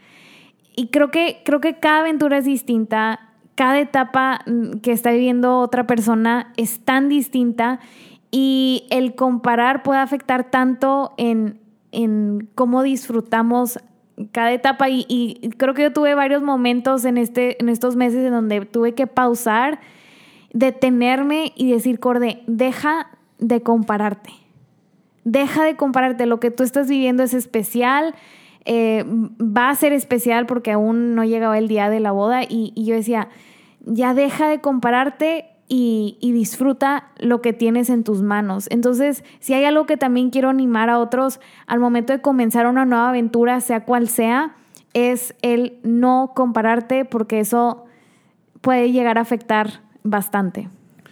y 0.75 0.87
creo 0.87 1.11
que, 1.11 1.41
creo 1.45 1.61
que 1.61 1.79
cada 1.79 2.01
aventura 2.01 2.37
es 2.37 2.45
distinta, 2.45 3.31
cada 3.55 3.79
etapa 3.79 4.41
mm, 4.45 4.79
que 4.79 4.91
está 4.91 5.11
viviendo 5.11 5.59
otra 5.59 5.85
persona 5.85 6.53
es 6.57 6.79
tan 6.79 7.09
distinta 7.09 7.79
y 8.31 8.87
el 8.89 9.13
comparar 9.15 9.83
puede 9.83 9.99
afectar 9.99 10.49
tanto 10.49 11.13
en, 11.17 11.59
cómo 12.55 12.81
disfrutamos 12.81 13.79
cada 14.31 14.53
etapa. 14.53 14.89
Y, 14.89 15.51
creo 15.57 15.73
que 15.73 15.83
yo 15.83 15.93
tuve 15.93 16.15
varios 16.15 16.41
momentos 16.41 17.03
en, 17.03 17.17
este, 17.17 17.61
en 17.61 17.67
estos 17.67 17.97
meses 17.97 18.25
en 18.25 18.31
donde 18.31 18.65
tuve 18.65 18.93
que 18.93 19.05
pausar, 19.05 19.79
detenerme 20.53 21.51
y 21.55 21.71
decir, 21.71 21.99
Corde, 21.99 22.41
deja 22.47 23.07
de 23.39 23.61
compararte. 23.61 24.31
Deja 25.25 25.65
de 25.65 25.75
compararte, 25.75 26.25
lo 26.25 26.39
que 26.39 26.49
tú 26.49 26.63
estás 26.63 26.87
viviendo 26.87 27.23
es 27.23 27.33
especial, 27.33 28.15
eh, 28.63 29.03
va 29.39 29.69
a 29.69 29.75
ser 29.75 29.91
especial 29.91 30.45
porque 30.45 30.71
aún 30.71 31.15
no 31.15 31.23
llegaba 31.23 31.57
el 31.57 31.67
día 31.67 31.89
de 31.89 31.99
la 31.99 32.11
boda 32.11 32.43
y, 32.47 32.73
yo 32.75 32.95
decía, 32.95 33.27
ya 33.81 34.13
deja 34.13 34.47
de 34.47 34.61
compararte 34.61 35.45
y, 35.73 36.17
disfruta 36.33 37.11
lo 37.17 37.41
que 37.41 37.53
tienes 37.53 37.89
en 37.89 38.03
tus 38.03 38.21
manos. 38.21 38.67
Entonces, 38.69 39.23
si 39.39 39.53
hay 39.53 39.63
algo 39.63 39.85
que 39.85 39.95
también 39.95 40.29
quiero 40.29 40.49
animar 40.49 40.89
a 40.89 40.99
otros 40.99 41.39
al 41.65 41.79
momento 41.79 42.11
de 42.11 42.19
comenzar 42.19 42.67
una 42.67 42.83
nueva 42.83 43.07
aventura, 43.07 43.61
sea 43.61 43.85
cual 43.85 44.09
sea, 44.09 44.53
es 44.93 45.33
el 45.41 45.77
no 45.83 46.33
compararte 46.35 47.05
porque 47.05 47.39
eso 47.39 47.85
puede 48.59 48.91
llegar 48.91 49.17
a 49.17 49.21
afectar 49.21 49.81
bastante. 50.03 50.67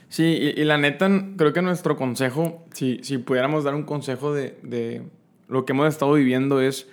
Sí, 0.09 0.53
y, 0.57 0.63
la 0.65 0.77
neta, 0.77 1.09
creo 1.37 1.53
que 1.53 1.61
nuestro 1.61 1.95
consejo, 1.95 2.65
si, 2.73 2.99
si 3.01 3.17
pudiéramos 3.17 3.63
dar 3.63 3.75
un 3.75 3.83
consejo 3.83 4.33
de, 4.33 4.59
de 4.63 5.03
lo 5.47 5.63
que 5.63 5.71
hemos 5.71 5.87
estado 5.87 6.11
viviendo 6.13 6.59
es 6.59 6.89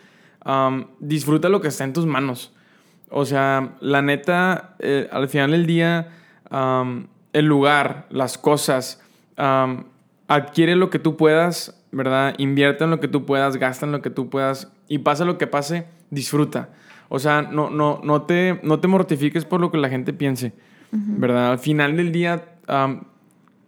disfruta 1.01 1.49
lo 1.49 1.61
que 1.61 1.67
está 1.67 1.83
en 1.83 1.93
tus 1.93 2.07
manos. 2.07 2.55
O 3.09 3.25
sea, 3.25 3.75
la 3.81 4.03
neta, 4.03 4.77
eh, 4.79 5.09
al 5.11 5.29
final 5.29 5.51
del 5.51 5.67
día, 5.67 6.13
el 7.37 7.45
lugar, 7.45 8.07
las 8.09 8.39
cosas, 8.39 9.03
adquiere 9.37 10.75
lo 10.75 10.89
que 10.89 10.99
tú 10.99 11.19
puedas, 11.19 11.85
¿verdad? 11.93 12.35
Invierte 12.39 12.85
en 12.85 12.91
lo 12.91 12.99
que 12.99 13.09
tú 13.09 13.27
puedas, 13.27 13.59
gasta 13.59 13.85
en 13.85 13.93
lo 13.93 14.01
que 14.01 14.09
tú 14.09 14.31
puedas 14.31 14.73
y 14.89 14.99
pase 14.99 15.27
lo 15.27 15.37
que 15.37 15.47
pase, 15.47 15.87
disfruta. 16.09 16.71
O 17.11 17.19
sea, 17.19 17.43
no, 17.43 17.69
no, 17.69 18.01
no, 18.03 18.23
te, 18.23 18.59
no 18.63 18.81
te 18.81 18.89
mortifiques 18.89 19.45
por 19.45 19.61
lo 19.61 19.71
que 19.71 19.77
la 19.77 19.91
gente 19.91 20.15
piense, 20.15 20.55
¿verdad? 20.91 21.51
Al 21.51 21.59
final 21.59 21.95
del 21.99 22.11
día, 22.11 22.43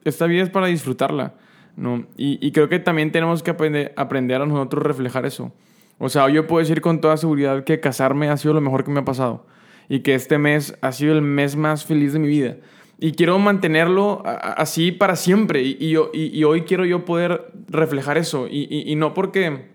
esta 0.03 0.25
vida 0.25 0.45
es 0.45 0.49
para 0.49 0.69
disfrutarla, 0.69 1.35
¿no? 1.77 2.07
Y, 2.17 2.39
y, 2.41 2.53
creo 2.53 2.71
que 2.71 2.79
también 2.79 3.13
tenemos 3.13 3.43
que 3.43 3.51
aprender, 3.51 3.93
aprender 3.97 4.41
a 4.41 4.47
nosotros 4.47 4.83
reflejar 4.83 5.27
eso. 5.27 5.53
O 5.99 6.09
sea, 6.09 6.31
yo 6.31 6.47
puedo 6.47 6.61
decir 6.61 6.81
con 6.81 7.03
toda 7.03 7.19
seguridad 7.19 7.65
que 7.65 7.81
casarme 7.81 8.31
ha 8.31 8.37
sido 8.39 8.55
lo 8.55 8.63
mejor 8.63 8.83
que 8.83 8.91
me 8.91 9.01
ha 9.01 9.05
pasado. 9.05 9.45
Y 9.91 10.01
que 10.01 10.15
este 10.15 10.39
mes 10.39 10.77
ha 10.81 10.93
sido 10.93 11.13
el 11.13 11.23
mes 11.23 11.55
más 11.55 11.85
feliz 11.85 12.15
de 12.15 12.19
mi 12.19 12.29
vida. 12.29 12.57
Y 13.01 13.13
quiero 13.13 13.39
mantenerlo 13.39 14.23
así 14.25 14.91
para 14.91 15.15
siempre. 15.15 15.63
Y, 15.63 15.95
y, 16.13 16.45
hoy 16.45 16.63
quiero 16.63 16.85
yo 16.85 17.05
poder 17.05 17.53
reflejar 17.69 18.19
eso. 18.19 18.49
Y, 18.51 18.95
no 18.97 19.15
porque, 19.15 19.67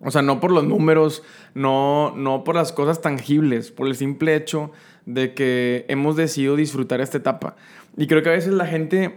o 0.00 0.10
sea, 0.10 0.22
no 0.22 0.40
por 0.40 0.50
los 0.50 0.64
números, 0.64 1.22
no, 1.54 2.12
no 2.16 2.42
por 2.42 2.56
las 2.56 2.72
cosas 2.72 3.00
tangibles, 3.00 3.70
por 3.70 3.86
el 3.86 3.94
simple 3.94 4.34
hecho 4.34 4.72
de 5.04 5.32
que 5.32 5.84
hemos 5.88 6.16
decidido 6.16 6.56
disfrutar 6.56 7.00
esta 7.00 7.18
etapa. 7.18 7.54
Y 7.96 8.08
creo 8.08 8.24
que 8.24 8.30
a 8.30 8.32
veces 8.32 8.52
la 8.52 8.66
gente, 8.66 9.14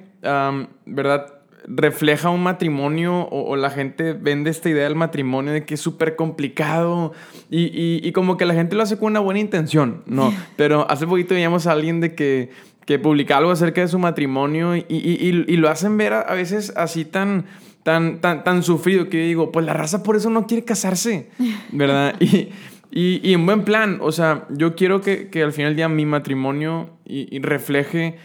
¿verdad? 0.85 1.39
refleja 1.67 2.29
un 2.29 2.41
matrimonio 2.41 3.27
o, 3.29 3.55
la 3.55 3.69
gente 3.69 4.13
vende 4.13 4.49
esta 4.49 4.69
idea 4.69 4.85
del 4.85 4.95
matrimonio 4.95 5.53
de 5.53 5.65
que 5.65 5.75
es 5.75 5.81
súper 5.81 6.15
complicado 6.15 7.13
y, 7.49 8.07
y, 8.07 8.11
como 8.11 8.37
que 8.37 8.45
la 8.45 8.53
gente 8.53 8.75
lo 8.75 8.83
hace 8.83 8.97
con 8.97 9.11
una 9.11 9.19
buena 9.19 9.39
intención, 9.39 10.03
¿no? 10.05 10.33
Pero 10.55 10.89
hace 10.89 11.05
poquito 11.05 11.35
veíamos 11.35 11.67
a 11.67 11.73
alguien 11.73 11.99
de 11.99 12.15
que, 12.15 12.49
que 12.89 12.97
publica 12.97 13.37
algo 13.37 13.51
acerca 13.51 13.81
de 13.81 13.87
su 13.87 13.99
matrimonio 13.99 14.75
y, 14.75 14.83
y 14.89 15.57
lo 15.57 15.69
hacen 15.69 15.95
ver 15.95 16.11
a, 16.11 16.33
veces 16.33 16.73
así 16.75 17.05
tan, 17.05 17.45
tan, 17.83 18.19
tan, 18.19 18.43
tan 18.43 18.63
sufrido 18.63 19.09
que 19.09 19.19
yo 19.19 19.27
digo, 19.27 19.51
pues 19.51 19.63
la 19.63 19.73
raza 19.75 20.01
por 20.01 20.15
eso 20.15 20.31
no 20.31 20.47
quiere 20.47 20.65
casarse, 20.65 21.29
¿verdad? 21.71 22.15
Y, 22.19 22.49
y, 22.91 23.33
en 23.33 23.45
buen 23.45 23.63
plan, 23.63 23.99
o 24.01 24.11
sea, 24.11 24.47
yo 24.49 24.73
quiero 24.75 25.01
que, 25.01 25.29
que 25.29 25.43
al 25.43 25.53
final 25.53 25.69
del 25.69 25.75
día 25.75 25.87
mi 25.87 26.07
matrimonio 26.07 26.89
y, 27.05 27.39
refleje 27.41 28.17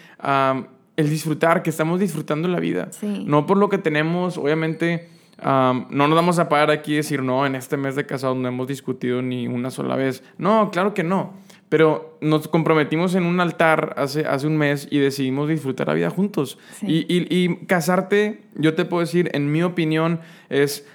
el 0.96 1.10
disfrutar, 1.10 1.62
que 1.62 1.68
estamos 1.68 2.00
disfrutando 2.00 2.48
la 2.48 2.58
vida. 2.58 2.88
No 3.02 3.44
por 3.44 3.58
lo 3.58 3.68
que 3.68 3.76
tenemos, 3.76 4.38
obviamente, 4.38 5.10
no 5.42 5.84
nos 5.90 6.14
vamos 6.14 6.38
a 6.38 6.48
parar 6.48 6.70
aquí 6.70 6.94
y 6.94 6.96
decir, 6.96 7.22
no, 7.22 7.44
en 7.44 7.54
este 7.54 7.76
mes 7.76 7.96
de 7.96 8.06
casado 8.06 8.34
no 8.34 8.48
hemos 8.48 8.66
discutido 8.66 9.20
ni 9.20 9.46
una 9.46 9.70
sola 9.70 9.94
vez. 9.94 10.22
No, 10.38 10.70
claro 10.70 10.94
que 10.94 11.04
no. 11.04 11.43
Pero 11.74 12.16
nos 12.20 12.46
comprometimos 12.46 13.16
en 13.16 13.24
un 13.24 13.40
altar 13.40 13.94
hace, 13.96 14.26
hace 14.26 14.46
un 14.46 14.56
mes 14.56 14.86
y 14.92 15.00
decidimos 15.00 15.48
disfrutar 15.48 15.88
la 15.88 15.94
vida 15.94 16.08
juntos. 16.08 16.56
Y, 16.82 17.04
y, 17.08 17.56
casarte, 17.66 18.42
yo 18.54 18.74
te 18.74 18.84
puedo 18.84 19.00
decir, 19.00 19.28
en 19.32 19.50
mi 19.50 19.64
opinión, 19.64 20.20
es 20.50 20.86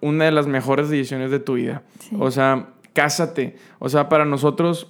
una 0.00 0.24
de 0.24 0.30
las 0.30 0.46
mejores 0.46 0.88
decisiones 0.88 1.30
de 1.30 1.38
tu 1.38 1.56
vida. 1.56 1.82
O 2.18 2.30
sea, 2.30 2.70
cásate. 2.94 3.56
O 3.78 3.90
sea, 3.90 4.08
para 4.08 4.24
nosotros 4.24 4.88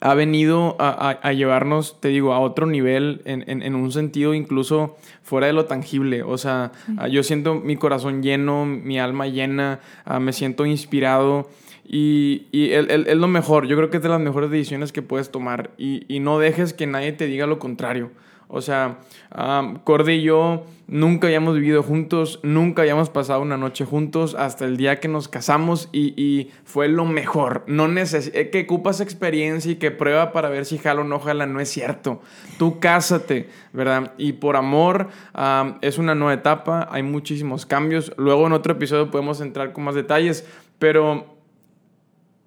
ha 0.00 0.14
venido 0.14 0.74
a, 0.80 1.32
llevarnos, 1.32 2.00
te 2.00 2.08
digo, 2.08 2.32
a 2.32 2.40
otro 2.40 2.66
nivel 2.66 3.22
en, 3.26 3.74
un 3.76 3.92
sentido 3.92 4.34
incluso 4.34 4.96
fuera 5.22 5.46
de 5.46 5.52
lo 5.52 5.66
tangible. 5.66 6.24
O 6.24 6.38
sea, 6.38 6.72
yo 7.08 7.22
siento 7.22 7.54
mi 7.54 7.76
corazón 7.76 8.20
lleno, 8.20 8.66
mi 8.66 8.98
alma 8.98 9.28
llena, 9.28 9.78
ah, 10.04 10.18
me 10.18 10.32
siento 10.32 10.66
inspirado 10.66 11.48
y, 11.92 12.70
es 12.72 13.16
lo 13.16 13.26
mejor. 13.26 13.66
Yo 13.66 13.76
creo 13.76 13.90
que 13.90 13.96
es 13.96 14.02
de 14.02 14.08
las 14.08 14.20
mejores 14.20 14.50
decisiones 14.50 14.92
que 14.92 15.02
puedes 15.02 15.32
tomar 15.32 15.70
y, 15.76 16.20
no 16.20 16.38
dejes 16.38 16.72
que 16.72 16.86
nadie 16.86 17.12
te 17.12 17.26
diga 17.26 17.46
lo 17.46 17.58
contrario. 17.58 18.12
O 18.52 18.60
sea, 18.62 18.98
um, 19.36 19.76
Cordy 19.76 20.14
y 20.14 20.22
yo 20.22 20.64
nunca 20.88 21.28
habíamos 21.28 21.54
vivido 21.54 21.84
juntos, 21.84 22.40
nunca 22.42 22.82
habíamos 22.82 23.08
pasado 23.08 23.42
una 23.42 23.56
noche 23.56 23.84
juntos 23.84 24.34
hasta 24.34 24.64
el 24.64 24.76
día 24.76 24.98
que 24.98 25.06
nos 25.06 25.28
casamos 25.28 25.88
y, 25.92 26.50
fue 26.64 26.88
lo 26.88 27.04
mejor. 27.04 27.64
No 27.66 27.88
neces 27.88 28.30
eh, 28.34 28.50
que 28.50 28.62
ocupas 28.62 29.00
experiencia 29.00 29.72
y 29.72 29.76
que 29.76 29.90
prueba 29.90 30.32
para 30.32 30.48
ver 30.48 30.66
si 30.66 30.78
jala 30.78 31.00
o 31.00 31.04
no 31.04 31.18
jala, 31.18 31.46
no 31.46 31.60
es 31.60 31.70
cierto. 31.70 32.22
Tú 32.58 32.78
cásate, 32.78 33.48
¿verdad? 33.72 34.14
Y 34.16 34.34
por 34.34 34.56
amor 34.56 35.08
um, 35.34 35.74
es 35.80 35.98
una 35.98 36.14
nueva 36.14 36.34
etapa, 36.34 36.88
hay 36.90 37.02
muchísimos 37.02 37.66
cambios. 37.66 38.12
Luego 38.16 38.46
en 38.46 38.52
otro 38.52 38.74
episodio 38.74 39.10
podemos 39.10 39.40
entrar 39.40 39.72
con 39.72 39.84
más 39.84 39.94
detalles, 39.96 40.44
pero 40.78 41.39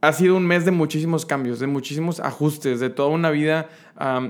ha 0.03 0.11
sido 0.11 0.35
un 0.35 0.45
mes 0.45 0.65
de 0.65 0.71
muchísimos 0.71 1.25
cambios, 1.25 1.59
de 1.59 1.67
muchísimos 1.67 2.19
ajustes, 2.19 2.81
de 2.81 2.89
toda 2.89 3.07
una 3.07 3.31
vida 3.31 3.69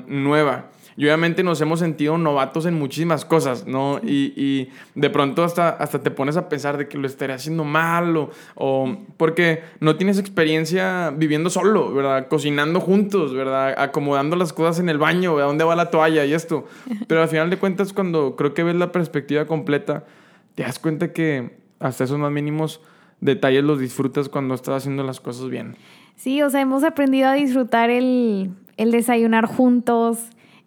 nueva. 0.07 0.69
Y 0.95 1.05
obviamente 1.05 1.41
nos 1.41 1.59
hemos 1.61 1.79
sentido 1.79 2.15
novatos 2.19 2.67
en 2.67 2.75
muchísimas 2.75 3.25
cosas, 3.25 3.65
¿no? 3.65 3.99
Y, 4.03 4.69
de 4.93 5.09
pronto 5.09 5.43
hasta, 5.43 5.69
hasta 5.69 6.03
te 6.03 6.11
pones 6.11 6.37
a 6.37 6.47
pensar 6.47 6.77
de 6.77 6.87
que 6.87 6.99
lo 6.99 7.07
estaré 7.07 7.33
haciendo 7.33 7.63
mal 7.63 8.15
o, 8.15 8.29
o, 8.53 8.97
porque 9.17 9.63
no 9.79 9.95
tienes 9.95 10.19
experiencia 10.19 11.09
viviendo 11.09 11.49
solo, 11.49 11.91
¿verdad? 11.91 12.27
Cocinando 12.27 12.79
juntos, 12.79 13.33
¿verdad? 13.33 13.73
Acomodando 13.75 14.35
las 14.35 14.53
cosas 14.53 14.77
en 14.77 14.89
el 14.89 14.99
baño, 14.99 15.39
¿a 15.39 15.45
dónde 15.45 15.63
va 15.63 15.75
la 15.75 15.89
toalla 15.89 16.23
y 16.23 16.35
esto? 16.35 16.67
Pero 17.07 17.23
al 17.23 17.29
final 17.29 17.49
de 17.49 17.57
cuentas, 17.57 17.93
cuando 17.93 18.35
creo 18.35 18.53
que 18.53 18.61
ves 18.61 18.75
la 18.75 18.91
perspectiva 18.91 19.47
completa, 19.47 20.05
te 20.53 20.61
das 20.61 20.77
cuenta 20.77 21.13
que 21.13 21.57
hasta 21.79 22.03
esos 22.03 22.19
más 22.19 22.31
mínimos 22.31 22.79
detalles 23.23 23.63
los 23.63 23.79
disfrutas 23.79 24.29
cuando 24.29 24.53
estás 24.53 24.75
haciendo 24.75 25.03
las 25.03 25.19
cosas 25.19 25.49
bien. 25.49 25.75
Sí, 26.15 26.41
o 26.41 26.49
sea, 26.49 26.61
hemos 26.61 26.83
aprendido 26.83 27.27
a 27.27 27.33
disfrutar 27.33 27.89
el, 27.89 28.51
el 28.77 28.91
desayunar 28.91 29.45
juntos, 29.45 30.19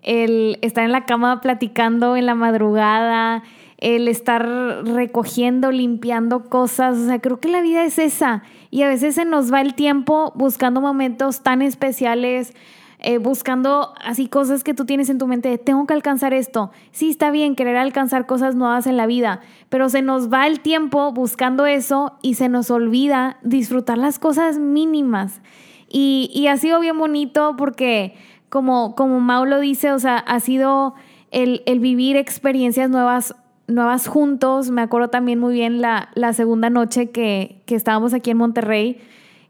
el 0.02 0.58
estar 0.62 0.84
en 0.84 0.92
la 0.92 1.04
cama 1.04 1.40
platicando 1.40 2.16
en 2.16 2.26
la 2.26 2.34
madrugada, 2.34 3.42
el 3.78 4.08
estar 4.08 4.46
recogiendo, 4.84 5.70
limpiando 5.70 6.44
cosas. 6.48 6.96
O 6.98 7.06
sea, 7.06 7.20
creo 7.20 7.40
que 7.40 7.48
la 7.48 7.60
vida 7.60 7.84
es 7.84 7.98
esa. 7.98 8.42
Y 8.70 8.82
a 8.82 8.88
veces 8.88 9.14
se 9.14 9.24
nos 9.24 9.52
va 9.52 9.60
el 9.60 9.74
tiempo 9.74 10.32
buscando 10.34 10.80
momentos 10.80 11.42
tan 11.42 11.62
especiales, 11.62 12.54
eh, 12.98 13.18
buscando 13.18 13.92
así 14.02 14.26
cosas 14.26 14.64
que 14.64 14.72
tú 14.72 14.87
tienes 14.87 15.11
en 15.11 15.18
tu 15.18 15.26
mente, 15.26 15.59
tengo 15.59 15.87
que 15.87 15.92
alcanzar 15.92 16.32
esto. 16.32 16.70
Sí, 16.92 17.11
está 17.11 17.30
bien 17.30 17.54
querer 17.54 17.76
alcanzar 17.76 18.26
cosas 18.26 18.54
nuevas 18.54 18.87
en 18.87 18.96
la 18.96 19.06
vida, 19.06 19.40
pero 19.68 19.88
se 19.88 20.00
nos 20.00 20.32
va 20.32 20.46
el 20.46 20.61
tiempo 20.61 21.12
buscando 21.12 21.66
eso 21.66 22.16
y 22.22 22.35
se 22.35 22.48
nos 22.48 22.70
olvida 22.70 23.37
disfrutar 23.42 23.98
las 23.98 24.18
cosas 24.18 24.59
mínimas. 24.59 25.40
Y, 25.88 26.46
ha 26.48 26.56
sido 26.56 26.80
bien 26.80 26.98
bonito 26.98 27.54
porque, 27.56 28.14
como, 28.48 28.94
como 28.96 29.20
Mau 29.20 29.44
lo 29.44 29.61
dice, 29.61 29.92
o 29.92 29.98
sea, 29.98 30.16
ha 30.18 30.40
sido 30.40 30.94
el, 31.30 31.62
vivir 31.80 32.16
experiencias 32.16 32.90
nuevas 32.90 33.35
nuevas 33.68 34.06
juntos. 34.06 34.70
Me 34.70 34.82
acuerdo 34.82 35.09
también 35.09 35.38
muy 35.38 35.54
bien 35.54 35.80
la, 35.80 36.11
la 36.14 36.32
segunda 36.32 36.70
noche 36.70 37.11
que, 37.11 37.62
que 37.66 37.74
estábamos 37.74 38.14
aquí 38.14 38.30
en 38.30 38.37
Monterrey 38.37 39.00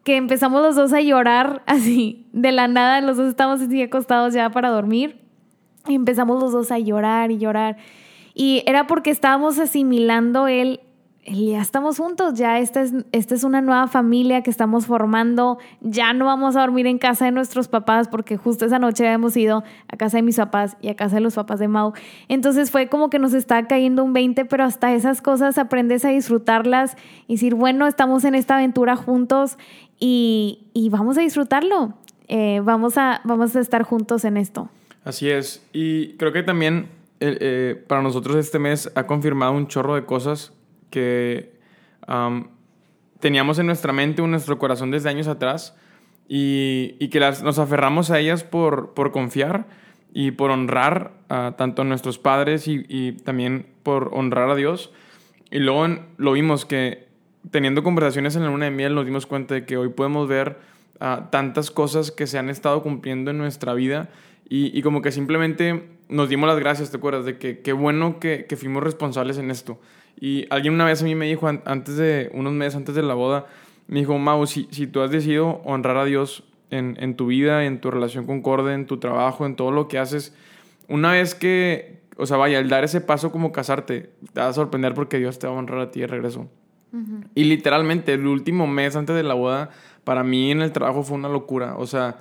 que 0.06 0.14
empezamos 0.14 0.62
los 0.62 0.76
dos 0.76 0.92
a 0.92 1.00
llorar 1.00 1.64
así, 1.66 2.28
de 2.32 2.52
la 2.52 2.68
nada, 2.68 3.00
los 3.00 3.16
dos 3.16 3.28
estábamos 3.28 3.60
así 3.60 3.82
acostados 3.82 4.32
ya 4.32 4.48
para 4.50 4.70
dormir, 4.70 5.20
y 5.88 5.96
empezamos 5.96 6.40
los 6.40 6.52
dos 6.52 6.70
a 6.70 6.78
llorar 6.78 7.32
y 7.32 7.38
llorar. 7.38 7.76
Y 8.32 8.62
era 8.66 8.86
porque 8.86 9.10
estábamos 9.10 9.58
asimilando 9.58 10.46
el 10.46 10.80
ya 11.26 11.60
estamos 11.60 11.98
juntos, 11.98 12.34
ya 12.34 12.60
esta 12.60 12.82
es, 12.82 12.92
esta 13.10 13.34
es 13.34 13.42
una 13.42 13.60
nueva 13.60 13.88
familia 13.88 14.42
que 14.42 14.50
estamos 14.50 14.86
formando, 14.86 15.58
ya 15.80 16.12
no 16.12 16.26
vamos 16.26 16.54
a 16.54 16.60
dormir 16.60 16.86
en 16.86 16.98
casa 16.98 17.24
de 17.24 17.32
nuestros 17.32 17.66
papás 17.66 18.06
porque 18.06 18.36
justo 18.36 18.64
esa 18.64 18.78
noche 18.78 19.04
habíamos 19.04 19.36
ido 19.36 19.64
a 19.88 19.96
casa 19.96 20.18
de 20.18 20.22
mis 20.22 20.36
papás 20.36 20.76
y 20.80 20.88
a 20.88 20.94
casa 20.94 21.16
de 21.16 21.22
los 21.22 21.34
papás 21.34 21.58
de 21.58 21.66
Mau. 21.66 21.94
Entonces 22.28 22.70
fue 22.70 22.88
como 22.88 23.10
que 23.10 23.18
nos 23.18 23.34
está 23.34 23.66
cayendo 23.66 24.04
un 24.04 24.12
20, 24.12 24.44
pero 24.44 24.62
hasta 24.62 24.94
esas 24.94 25.20
cosas 25.20 25.58
aprendes 25.58 26.04
a 26.04 26.10
disfrutarlas 26.10 26.96
y 27.26 27.34
decir, 27.34 27.56
bueno, 27.56 27.88
estamos 27.88 28.24
en 28.24 28.36
esta 28.36 28.54
aventura 28.54 28.94
juntos 28.94 29.58
y, 29.98 30.68
y 30.74 30.88
vamos 30.88 31.18
a 31.18 31.20
disfrutarlo, 31.20 31.94
eh, 32.28 32.60
vamos, 32.62 32.98
a, 32.98 33.20
vamos 33.24 33.54
a 33.56 33.60
estar 33.60 33.82
juntos 33.82 34.24
en 34.24 34.36
esto. 34.36 34.68
Así 35.04 35.30
es, 35.30 35.66
y 35.72 36.14
creo 36.16 36.32
que 36.32 36.42
también 36.42 36.88
eh, 37.20 37.38
eh, 37.40 37.84
para 37.86 38.02
nosotros 38.02 38.36
este 38.36 38.58
mes 38.58 38.90
ha 38.94 39.06
confirmado 39.06 39.52
un 39.52 39.68
chorro 39.68 39.94
de 39.94 40.04
cosas 40.04 40.52
que 40.90 41.54
teníamos 43.18 43.58
en 43.58 43.66
nuestra 43.66 43.92
mente 43.92 44.22
o 44.22 44.26
en 44.26 44.30
nuestro 44.30 44.58
corazón 44.60 44.92
desde 44.92 45.08
años 45.08 45.26
atrás 45.26 45.74
y, 46.28 46.94
y 47.00 47.08
que 47.08 47.20
las, 47.20 47.42
nos 47.42 47.58
aferramos 47.58 48.10
a 48.10 48.18
ellas 48.18 48.44
por, 48.44 48.94
por 48.94 49.10
confiar 49.12 49.66
y 50.12 50.30
por 50.32 50.50
honrar 50.50 51.12
a 51.28 51.54
tanto 51.56 51.82
a 51.82 51.84
nuestros 51.84 52.18
padres 52.18 52.68
y, 52.68 52.84
y, 52.88 53.12
también 53.12 53.66
por 53.82 54.10
honrar 54.12 54.50
a 54.50 54.54
Dios. 54.54 54.92
Y 55.50 55.58
luego 55.58 55.86
lo 56.16 56.32
vimos 56.32 56.64
que 56.64 57.05
teniendo 57.50 57.82
conversaciones 57.82 58.36
en 58.36 58.42
la 58.42 58.50
luna 58.50 58.66
de 58.66 58.70
miel 58.70 58.94
nos 58.94 59.06
dimos 59.06 59.26
cuenta 59.26 59.54
de 59.54 59.64
que 59.64 59.76
hoy 59.76 59.88
podemos 59.90 60.28
ver 60.28 60.58
uh, 61.00 61.28
tantas 61.30 61.70
cosas 61.70 62.10
que 62.10 62.26
se 62.26 62.38
han 62.38 62.48
estado 62.48 62.82
cumpliendo 62.82 63.30
en 63.30 63.38
nuestra 63.38 63.74
vida 63.74 64.08
y, 64.48 64.80
como 64.82 65.02
que 65.02 65.10
simplemente 65.10 65.88
nos 66.08 66.28
dimos 66.28 66.48
las 66.48 66.60
gracias, 66.60 66.92
¿te 66.92 66.98
acuerdas? 66.98 67.24
De 67.24 67.36
que 67.36 67.58
qué 67.62 67.72
bueno 67.72 68.20
que, 68.20 68.46
fuimos 68.56 68.80
responsables 68.80 69.38
en 69.38 69.50
esto. 69.50 69.80
Y 70.20 70.46
alguien 70.50 70.74
una 70.74 70.84
vez 70.84 71.02
a 71.02 71.04
mí 71.04 71.16
me 71.16 71.26
dijo, 71.26 71.48
antes 71.48 71.96
de, 71.96 72.30
unos 72.32 72.52
meses 72.52 72.76
antes 72.76 72.94
de 72.94 73.02
la 73.02 73.14
boda, 73.14 73.46
me 73.88 73.98
dijo, 73.98 74.16
Mau, 74.18 74.46
si, 74.46 74.68
si 74.70 74.86
tú 74.86 75.00
has 75.02 75.10
decidido 75.10 75.60
honrar 75.64 75.96
a 75.96 76.04
Dios 76.04 76.44
en, 76.70 77.16
tu 77.16 77.26
vida, 77.26 77.64
en 77.64 77.80
tu 77.80 77.90
relación 77.90 78.24
con 78.24 78.40
Corde, 78.40 78.74
en 78.74 78.86
tu 78.86 78.98
trabajo, 78.98 79.46
en 79.46 79.56
todo 79.56 79.72
lo 79.72 79.88
que 79.88 79.98
haces, 79.98 80.32
una 80.86 81.10
vez 81.10 81.34
que, 81.34 81.98
o 82.16 82.26
sea, 82.26 82.36
vaya, 82.36 82.60
el 82.60 82.68
dar 82.68 82.84
ese 82.84 83.00
paso 83.00 83.32
como 83.32 83.50
casarte, 83.50 84.10
te 84.32 84.40
va 84.40 84.46
a 84.48 84.52
sorprender 84.52 84.94
porque 84.94 85.18
Dios 85.18 85.40
te 85.40 85.48
va 85.48 85.54
a 85.54 85.56
honrar 85.56 85.80
a 85.80 85.90
ti 85.90 86.00
de 86.00 86.06
regreso. 86.06 86.48
Y 87.34 87.44
literalmente, 87.44 88.14
el 88.14 88.26
último 88.26 88.66
mes 88.66 88.96
antes 88.96 89.14
de 89.16 89.22
la 89.22 89.34
boda, 89.34 89.70
para 90.04 90.22
mí 90.22 90.50
en 90.50 90.62
el 90.62 90.72
trabajo 90.72 91.02
fue 91.02 91.16
una 91.16 91.28
locura. 91.28 91.76
O 91.76 91.86
sea, 91.86 92.16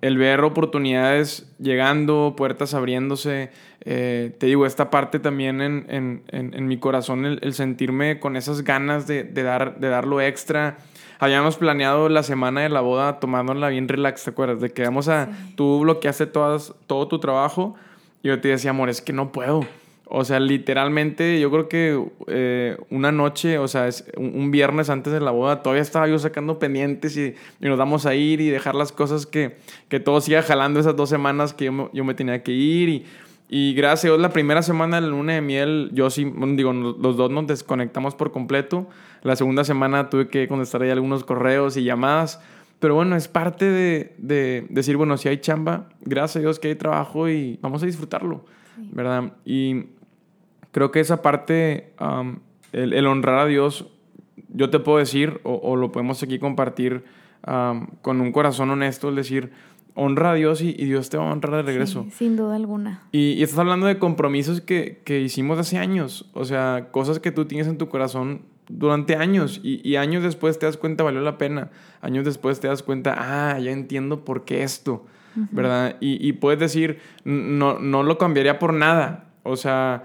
el 0.00 0.18
ver 0.18 0.40
oportunidades 0.40 1.52
llegando, 1.58 2.34
puertas 2.36 2.74
abriéndose. 2.74 3.50
Eh, 3.82 4.34
te 4.38 4.46
digo, 4.46 4.64
esta 4.64 4.90
parte 4.90 5.18
también 5.18 5.60
en, 5.60 5.86
en, 5.88 6.22
en, 6.30 6.66
mi 6.66 6.78
corazón, 6.78 7.26
el, 7.26 7.54
sentirme 7.54 8.18
con 8.18 8.36
esas 8.36 8.64
ganas 8.64 9.06
de, 9.06 9.24
de, 9.24 9.42
dar, 9.42 9.78
de 9.78 9.88
dar 9.88 10.06
lo 10.06 10.20
extra. 10.20 10.78
Habíamos 11.18 11.56
planeado 11.56 12.08
la 12.08 12.22
semana 12.22 12.62
de 12.62 12.70
la 12.70 12.80
boda 12.80 13.20
tomándola 13.20 13.68
bien 13.68 13.88
relax, 13.88 14.24
¿te 14.24 14.30
acuerdas? 14.30 14.60
De 14.60 14.70
que 14.70 14.82
vamos 14.82 15.08
a, 15.08 15.28
tú 15.56 15.80
bloqueaste 15.80 16.26
todas, 16.26 16.74
todo 16.86 17.08
tu 17.08 17.18
trabajo 17.18 17.76
y 18.22 18.28
yo 18.28 18.40
te 18.40 18.48
decía, 18.48 18.70
amor, 18.70 18.88
es 18.88 19.02
que 19.02 19.12
no 19.12 19.30
puedo. 19.32 19.66
O 20.16 20.24
sea, 20.24 20.38
literalmente 20.38 21.40
yo 21.40 21.50
creo 21.50 21.68
que 21.68 22.00
eh, 22.28 22.76
una 22.88 23.10
noche, 23.10 23.58
o 23.58 23.66
sea, 23.66 23.88
es 23.88 24.04
un, 24.16 24.52
viernes 24.52 24.88
antes 24.88 25.12
de 25.12 25.18
la 25.18 25.32
boda, 25.32 25.60
todavía 25.60 25.82
estaba 25.82 26.06
yo 26.06 26.18
sacando 26.20 26.60
pendientes 26.60 27.16
y, 27.16 27.34
nos 27.58 27.76
vamos 27.76 28.06
a 28.06 28.14
ir 28.14 28.40
y 28.40 28.48
dejar 28.48 28.76
las 28.76 28.92
cosas 28.92 29.26
que, 29.26 29.56
que 29.88 29.98
todo 29.98 30.20
siga 30.20 30.42
jalando 30.42 30.78
esas 30.78 30.94
dos 30.94 31.08
semanas 31.08 31.52
que 31.52 31.64
yo 31.64 31.72
me, 31.72 31.88
yo 31.92 32.04
me 32.04 32.14
tenía 32.14 32.44
que 32.44 32.52
ir. 32.52 32.88
Y, 32.88 33.06
y 33.48 33.74
gracias 33.74 34.04
a 34.04 34.08
Dios, 34.08 34.20
la 34.20 34.30
primera 34.30 34.62
semana 34.62 35.00
de 35.00 35.02
la 35.02 35.08
luna 35.08 35.32
de 35.32 35.40
miel, 35.40 35.90
yo 35.92 36.08
sí, 36.10 36.24
digo, 36.54 36.72
los 36.72 37.16
dos 37.16 37.30
nos 37.32 37.48
desconectamos 37.48 38.14
por 38.14 38.30
completo. 38.30 38.86
La 39.22 39.34
segunda 39.34 39.64
semana 39.64 40.10
tuve 40.10 40.28
que 40.28 40.46
contestar 40.46 40.82
ahí 40.82 40.90
algunos 40.90 41.24
correos 41.24 41.76
y 41.76 41.82
llamadas. 41.82 42.40
Pero 42.78 42.94
bueno, 42.94 43.16
es 43.16 43.26
parte 43.26 43.64
de, 43.64 44.14
de 44.18 44.66
decir, 44.70 44.96
bueno, 44.96 45.16
si 45.16 45.28
hay 45.28 45.38
chamba, 45.38 45.88
gracias 46.02 46.36
a 46.36 46.40
Dios 46.40 46.60
que 46.60 46.68
hay 46.68 46.74
trabajo 46.76 47.28
y 47.28 47.58
vamos 47.60 47.82
a 47.82 47.86
disfrutarlo, 47.86 48.44
¿verdad? 48.76 49.32
Y 49.44 49.86
creo 50.74 50.90
que 50.90 50.98
esa 50.98 51.22
parte, 51.22 51.92
el, 52.72 53.06
honrar 53.06 53.38
a 53.38 53.46
Dios, 53.46 53.86
yo 54.48 54.70
te 54.70 54.80
puedo 54.80 54.98
decir, 54.98 55.40
o, 55.44 55.76
lo 55.76 55.92
podemos 55.92 56.20
aquí 56.24 56.40
compartir 56.40 57.04
con 58.02 58.20
un 58.20 58.32
corazón 58.32 58.70
honesto, 58.70 59.10
es 59.10 59.14
decir, 59.14 59.52
honra 59.94 60.32
a 60.32 60.34
Dios 60.34 60.62
y, 60.62 60.72
Dios 60.72 61.10
te 61.10 61.16
va 61.16 61.28
a 61.28 61.32
honrar 61.32 61.54
de 61.54 61.62
regreso. 61.62 62.06
sin 62.10 62.36
duda 62.36 62.56
alguna. 62.56 63.02
Y, 63.12 63.40
estás 63.40 63.60
hablando 63.60 63.86
de 63.86 64.00
compromisos 64.00 64.60
que, 64.60 65.00
que, 65.04 65.20
hicimos 65.20 65.60
hace 65.60 65.78
años, 65.78 66.28
o 66.32 66.44
sea, 66.44 66.88
cosas 66.90 67.20
que 67.20 67.30
tú 67.30 67.44
tienes 67.44 67.68
en 67.68 67.78
tu 67.78 67.88
corazón 67.88 68.42
durante 68.68 69.14
años 69.14 69.60
y, 69.62 69.94
años 69.94 70.24
después 70.24 70.58
te 70.58 70.66
das 70.66 70.76
cuenta 70.76 71.04
valió 71.04 71.20
la 71.20 71.38
pena, 71.38 71.70
años 72.00 72.24
después 72.24 72.58
te 72.58 72.66
das 72.66 72.82
cuenta, 72.82 73.14
ah, 73.16 73.60
ya 73.60 73.70
entiendo 73.70 74.24
por 74.24 74.44
qué 74.44 74.64
esto, 74.64 75.06
¿verdad? 75.52 75.98
Y, 76.00 76.32
puedes 76.32 76.58
decir, 76.58 76.98
no, 77.22 77.78
no 77.78 78.02
lo 78.02 78.18
cambiaría 78.18 78.58
por 78.58 78.74
nada, 78.74 79.26
o 79.44 79.54
sea, 79.54 80.02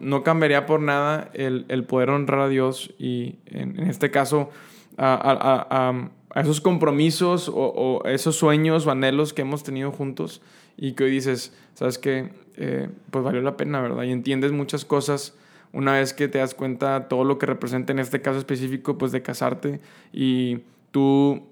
no 0.00 0.22
cambiaría 0.22 0.66
por 0.66 0.80
nada 0.80 1.30
el, 1.34 1.64
el, 1.68 1.84
poder 1.84 2.10
honrar 2.10 2.40
a 2.40 2.48
Dios 2.48 2.94
y 2.98 3.36
en, 3.46 3.80
este 3.80 4.10
caso 4.10 4.50
a, 4.96 5.14
a, 5.14 5.90
a, 6.34 6.40
esos 6.40 6.60
compromisos 6.60 7.50
o, 7.52 8.02
esos 8.04 8.36
sueños 8.36 8.86
o 8.86 8.90
anhelos 8.90 9.32
que 9.32 9.42
hemos 9.42 9.64
tenido 9.64 9.90
juntos 9.90 10.42
y 10.76 10.92
que 10.92 11.04
hoy 11.04 11.10
dices, 11.10 11.56
sabes 11.74 11.98
que 11.98 12.30
eh, 12.56 12.88
pues 13.10 13.24
valió 13.24 13.42
la 13.42 13.56
pena, 13.56 13.80
¿verdad? 13.80 14.04
Y 14.04 14.12
entiendes 14.12 14.52
muchas 14.52 14.84
cosas 14.84 15.34
una 15.72 15.94
vez 15.94 16.12
que 16.14 16.28
te 16.28 16.38
das 16.38 16.54
cuenta 16.54 17.08
todo 17.08 17.24
lo 17.24 17.38
que 17.38 17.46
representa 17.46 17.92
en 17.92 17.98
este 17.98 18.20
caso 18.22 18.38
específico, 18.38 18.96
pues 18.96 19.12
de 19.12 19.22
casarte 19.22 19.80
y 20.12 20.60
tú 20.90 21.42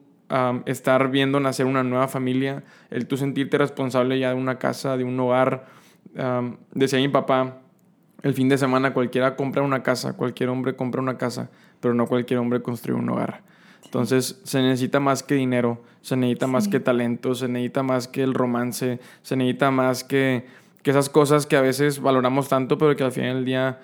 estar 0.65 1.09
viendo 1.11 1.39
nacer 1.39 1.67
una 1.67 1.85
nueva 1.85 2.09
familia, 2.09 2.65
el 2.91 3.07
tú 3.07 3.17
sentirte 3.17 3.59
responsable 3.59 4.19
ya 4.19 4.31
de 4.31 4.35
una 4.35 4.59
casa, 4.59 4.97
de 4.97 5.05
un 5.05 5.19
hogar, 5.21 5.67
decía 6.73 6.99
mi 6.99 7.09
papá, 7.09 7.61
el 8.27 8.35
fin 8.35 8.49
de 8.49 8.59
semana 8.59 8.93
cualquiera 8.93 9.37
compra 9.37 9.63
una 9.63 9.85
casa, 9.85 10.17
cualquier 10.17 10.49
hombre 10.49 10.75
compra 10.75 11.01
una 11.01 11.17
casa, 11.17 11.49
pero 11.79 11.95
no 11.95 12.09
cualquier 12.09 12.41
hombre 12.41 12.61
construye 12.61 12.99
un 12.99 13.09
hogar. 13.09 13.43
Entonces 13.85 14.41
se 14.43 14.61
necesita 14.61 14.99
más 14.99 15.23
que 15.23 15.37
dinero, 15.37 15.81
se 16.03 16.17
necesita 16.17 16.49
más 16.49 16.67
que 16.67 16.81
talento, 16.81 17.37
se 17.37 17.47
necesita 17.47 17.85
más 17.85 18.09
que 18.09 18.25
el 18.25 18.35
romance, 18.35 18.99
se 19.23 19.37
necesita 19.37 19.71
más 19.71 20.03
que, 20.03 20.45
que 20.83 20.91
esas 20.91 21.09
cosas 21.09 21.47
que 21.47 21.57
a 21.57 21.61
veces 21.61 22.01
valoramos 22.01 22.49
tanto, 22.49 22.79
pero 22.79 22.97
que 22.97 23.05
al 23.05 23.13
final 23.13 23.37
del 23.37 23.45
día 23.45 23.79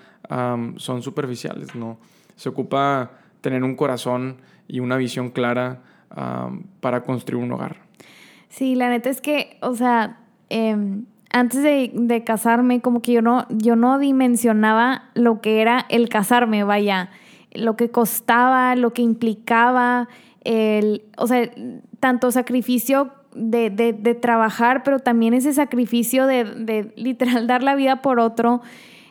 son 0.77 1.03
superficiales, 1.03 1.77
¿no? 1.77 1.99
Se 2.35 2.49
ocupa 2.49 3.13
tener 3.43 3.63
un 3.63 3.77
corazón 3.77 4.39
y 4.67 4.81
una 4.81 4.97
visión 4.97 5.31
clara 5.31 5.83
para 6.81 7.05
construir 7.05 7.45
un 7.45 7.53
hogar. 7.53 7.77
Sí, 8.49 8.75
la 8.75 8.91
neta 8.91 9.09
es 9.09 9.21
que, 9.21 9.57
o 9.63 9.77
sea, 9.77 10.19
em, 10.49 11.05
antes 11.33 11.63
de, 11.63 12.23
casarme, 12.25 12.81
como 12.81 13.01
que 13.01 13.13
yo 13.13 13.23
no, 13.23 13.47
yo 13.49 13.75
no 13.75 13.99
dimensionaba 13.99 15.11
lo 15.15 15.41
que 15.41 15.63
era 15.63 15.87
el 15.89 16.09
casarme, 16.09 16.63
vaya, 16.63 17.11
lo 17.53 17.77
que 17.77 17.91
costaba, 17.91 18.77
lo 18.77 18.93
que 18.93 19.03
implicaba, 19.03 20.09
el, 20.45 21.03
o 21.17 21.27
sea, 21.27 21.51
tanto 22.01 22.31
sacrificio 22.31 23.13
de, 23.35 24.19
trabajar, 24.21 24.83
pero 24.83 24.99
también 24.99 25.33
ese 25.35 25.53
sacrificio 25.55 26.27
de, 26.27 26.93
literal 26.97 27.47
dar 27.47 27.63
la 27.63 27.75
vida 27.75 28.03
por 28.03 28.21
otro. 28.21 28.61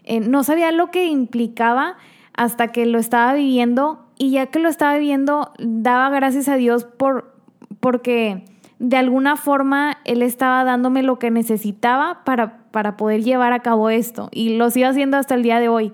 Eh, 0.03 0.19
no 0.19 0.43
sabía 0.43 0.71
lo 0.71 0.91
que 0.91 1.07
implicaba 1.07 1.97
hasta 2.33 2.67
que 2.69 2.85
lo 2.85 2.99
estaba 2.99 3.33
viviendo 3.33 4.05
y 4.17 4.31
ya 4.31 4.47
que 4.47 4.59
lo 4.59 4.69
estaba 4.69 4.93
viviendo, 4.93 5.51
daba 5.57 6.09
gracias 6.09 6.47
a 6.47 6.55
Dios 6.55 6.85
por, 6.85 7.35
porque 7.79 8.43
de 8.81 8.97
alguna 8.97 9.35
forma 9.35 9.99
él 10.05 10.23
estaba 10.23 10.63
dándome 10.63 11.03
lo 11.03 11.19
que 11.19 11.29
necesitaba 11.29 12.23
para, 12.23 12.63
para 12.71 12.97
poder 12.97 13.21
llevar 13.21 13.53
a 13.53 13.59
cabo 13.59 13.91
esto 13.91 14.29
y 14.31 14.57
lo 14.57 14.71
sigo 14.71 14.87
haciendo 14.87 15.17
hasta 15.17 15.35
el 15.35 15.43
día 15.43 15.59
de 15.59 15.69
hoy. 15.69 15.93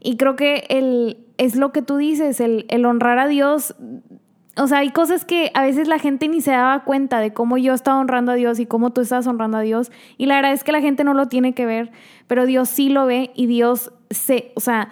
Y 0.00 0.16
creo 0.16 0.36
que 0.36 0.64
el, 0.68 1.18
es 1.36 1.56
lo 1.56 1.72
que 1.72 1.82
tú 1.82 1.96
dices, 1.96 2.38
el, 2.38 2.86
honrar 2.86 3.18
a 3.18 3.26
Dios. 3.26 3.74
O 4.56 4.68
sea, 4.68 4.78
hay 4.78 4.90
cosas 4.90 5.24
que 5.24 5.50
a 5.52 5.62
veces 5.62 5.88
la 5.88 5.98
gente 5.98 6.28
ni 6.28 6.40
se 6.40 6.52
daba 6.52 6.84
cuenta 6.84 7.18
de 7.18 7.32
cómo 7.32 7.58
yo 7.58 7.74
estaba 7.74 7.98
honrando 7.98 8.30
a 8.30 8.36
Dios 8.36 8.60
y 8.60 8.66
cómo 8.66 8.90
tú 8.90 9.00
estás 9.00 9.26
honrando 9.26 9.58
a 9.58 9.62
Dios. 9.62 9.90
Y 10.16 10.26
la 10.26 10.36
verdad 10.36 10.52
es 10.52 10.62
que 10.62 10.70
la 10.70 10.80
gente 10.80 11.02
no 11.02 11.14
lo 11.14 11.26
tiene 11.26 11.54
que 11.54 11.66
ver, 11.66 11.90
pero 12.28 12.46
Dios 12.46 12.68
sí 12.68 12.88
lo 12.88 13.04
ve 13.04 13.32
y 13.34 13.46
Dios 13.46 13.92
se, 14.10 14.52
o 14.54 14.60
sea, 14.60 14.90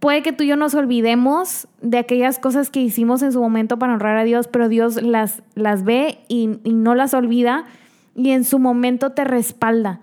Puede 0.00 0.22
que 0.22 0.32
tú 0.32 0.44
y 0.44 0.48
yo 0.48 0.56
nos 0.56 0.74
olvidemos 0.74 1.66
de 1.82 1.98
aquellas 1.98 2.38
cosas 2.38 2.70
que 2.70 2.80
hicimos 2.80 3.22
en 3.22 3.32
su 3.32 3.40
momento 3.40 3.80
para 3.80 3.94
honrar 3.94 4.16
a 4.16 4.24
Dios, 4.24 4.46
pero 4.46 4.68
Dios 4.68 5.02
las, 5.02 5.42
las 5.54 5.82
ve 5.82 6.20
y, 6.28 6.58
no 6.64 6.94
las 6.94 7.14
olvida 7.14 7.64
y 8.14 8.30
en 8.30 8.44
su 8.44 8.60
momento 8.60 9.10
te 9.10 9.24
respalda. 9.24 10.00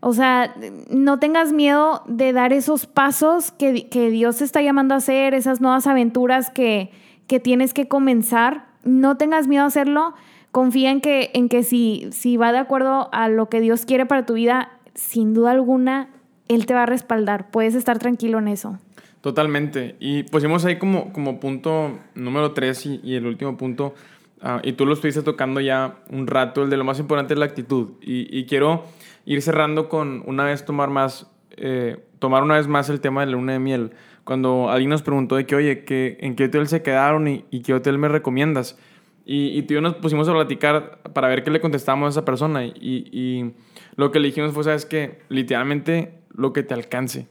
O 0.00 0.14
sea, 0.14 0.54
no 0.90 1.18
tengas 1.18 1.52
miedo 1.52 2.02
de 2.06 2.32
dar 2.32 2.54
esos 2.54 2.86
pasos 2.86 3.50
que, 3.50 3.88
que 3.88 4.10
Dios 4.10 4.38
te 4.38 4.44
está 4.44 4.62
llamando 4.62 4.94
a 4.94 4.98
hacer, 4.98 5.34
esas 5.34 5.60
nuevas 5.60 5.86
aventuras 5.86 6.50
que, 6.50 6.90
que, 7.26 7.38
tienes 7.38 7.74
que 7.74 7.88
comenzar. 7.88 8.66
No 8.84 9.18
tengas 9.18 9.48
miedo 9.48 9.64
a 9.64 9.66
hacerlo. 9.66 10.14
Confía 10.50 10.90
en 10.90 11.02
que, 11.02 11.30
en 11.34 11.50
que 11.50 11.62
si, 11.62 12.08
si 12.12 12.38
va 12.38 12.52
de 12.52 12.58
acuerdo 12.58 13.10
a 13.12 13.28
lo 13.28 13.50
que 13.50 13.60
Dios 13.60 13.84
quiere 13.84 14.06
para 14.06 14.24
tu 14.24 14.34
vida, 14.34 14.70
sin 14.94 15.34
duda 15.34 15.50
alguna, 15.50 16.08
Él 16.48 16.64
te 16.64 16.72
va 16.72 16.84
a 16.84 16.86
respaldar. 16.86 17.50
Puedes 17.50 17.74
estar 17.74 17.98
tranquilo 17.98 18.38
en 18.38 18.48
eso. 18.48 18.78
Totalmente. 19.26 19.96
Y 19.98 20.22
pusimos 20.22 20.64
ahí 20.66 20.78
como, 20.78 21.12
como 21.12 21.40
punto 21.40 21.98
número 22.14 22.52
tres 22.52 22.86
y, 22.86 23.16
el 23.16 23.26
último 23.26 23.56
punto, 23.56 23.92
ah, 24.40 24.60
y 24.62 24.74
tú 24.74 24.86
lo 24.86 24.92
estuviste 24.92 25.22
tocando 25.22 25.60
ya 25.60 25.96
un 26.10 26.28
rato, 26.28 26.62
el 26.62 26.70
de 26.70 26.76
lo 26.76 26.84
más 26.84 27.00
importante 27.00 27.34
es 27.34 27.40
la 27.40 27.46
actitud. 27.46 27.94
Y, 28.00 28.46
quiero 28.46 28.84
ir 29.24 29.42
cerrando 29.42 29.88
con 29.88 30.22
una 30.26 30.44
vez 30.44 30.64
tomar 30.64 30.90
más, 30.90 31.28
eh, 31.56 31.96
tomar 32.20 32.44
una 32.44 32.54
vez 32.54 32.68
más 32.68 32.88
el 32.88 33.00
tema 33.00 33.22
de 33.22 33.26
la 33.26 33.32
luna 33.32 33.54
de 33.54 33.58
miel. 33.58 33.90
Cuando 34.22 34.70
alguien 34.70 34.90
nos 34.90 35.02
preguntó 35.02 35.34
de 35.34 35.44
que, 35.44 35.56
oye, 35.56 35.84
que, 35.84 36.18
¿en 36.20 36.36
qué 36.36 36.44
hotel 36.44 36.68
se 36.68 36.82
quedaron 36.82 37.26
y, 37.26 37.42
qué 37.64 37.74
hotel 37.74 37.98
me 37.98 38.06
recomiendas? 38.06 38.78
Y, 39.24 39.58
y, 39.58 39.62
tú 39.62 39.72
y 39.72 39.74
yo 39.74 39.80
nos 39.80 39.94
pusimos 39.94 40.28
a 40.28 40.34
platicar 40.34 41.00
para 41.12 41.26
ver 41.26 41.42
qué 41.42 41.50
le 41.50 41.60
contestamos 41.60 42.06
a 42.06 42.10
esa 42.10 42.24
persona. 42.24 42.64
Y, 42.64 42.76
y 42.80 43.54
lo 43.96 44.12
que 44.12 44.20
le 44.20 44.28
dijimos 44.28 44.52
fue, 44.52 44.62
¿sabes 44.62 44.86
qué? 44.86 45.18
Literalmente 45.30 46.20
lo 46.32 46.52
que 46.52 46.62
te 46.62 46.74
alcance. 46.74 47.26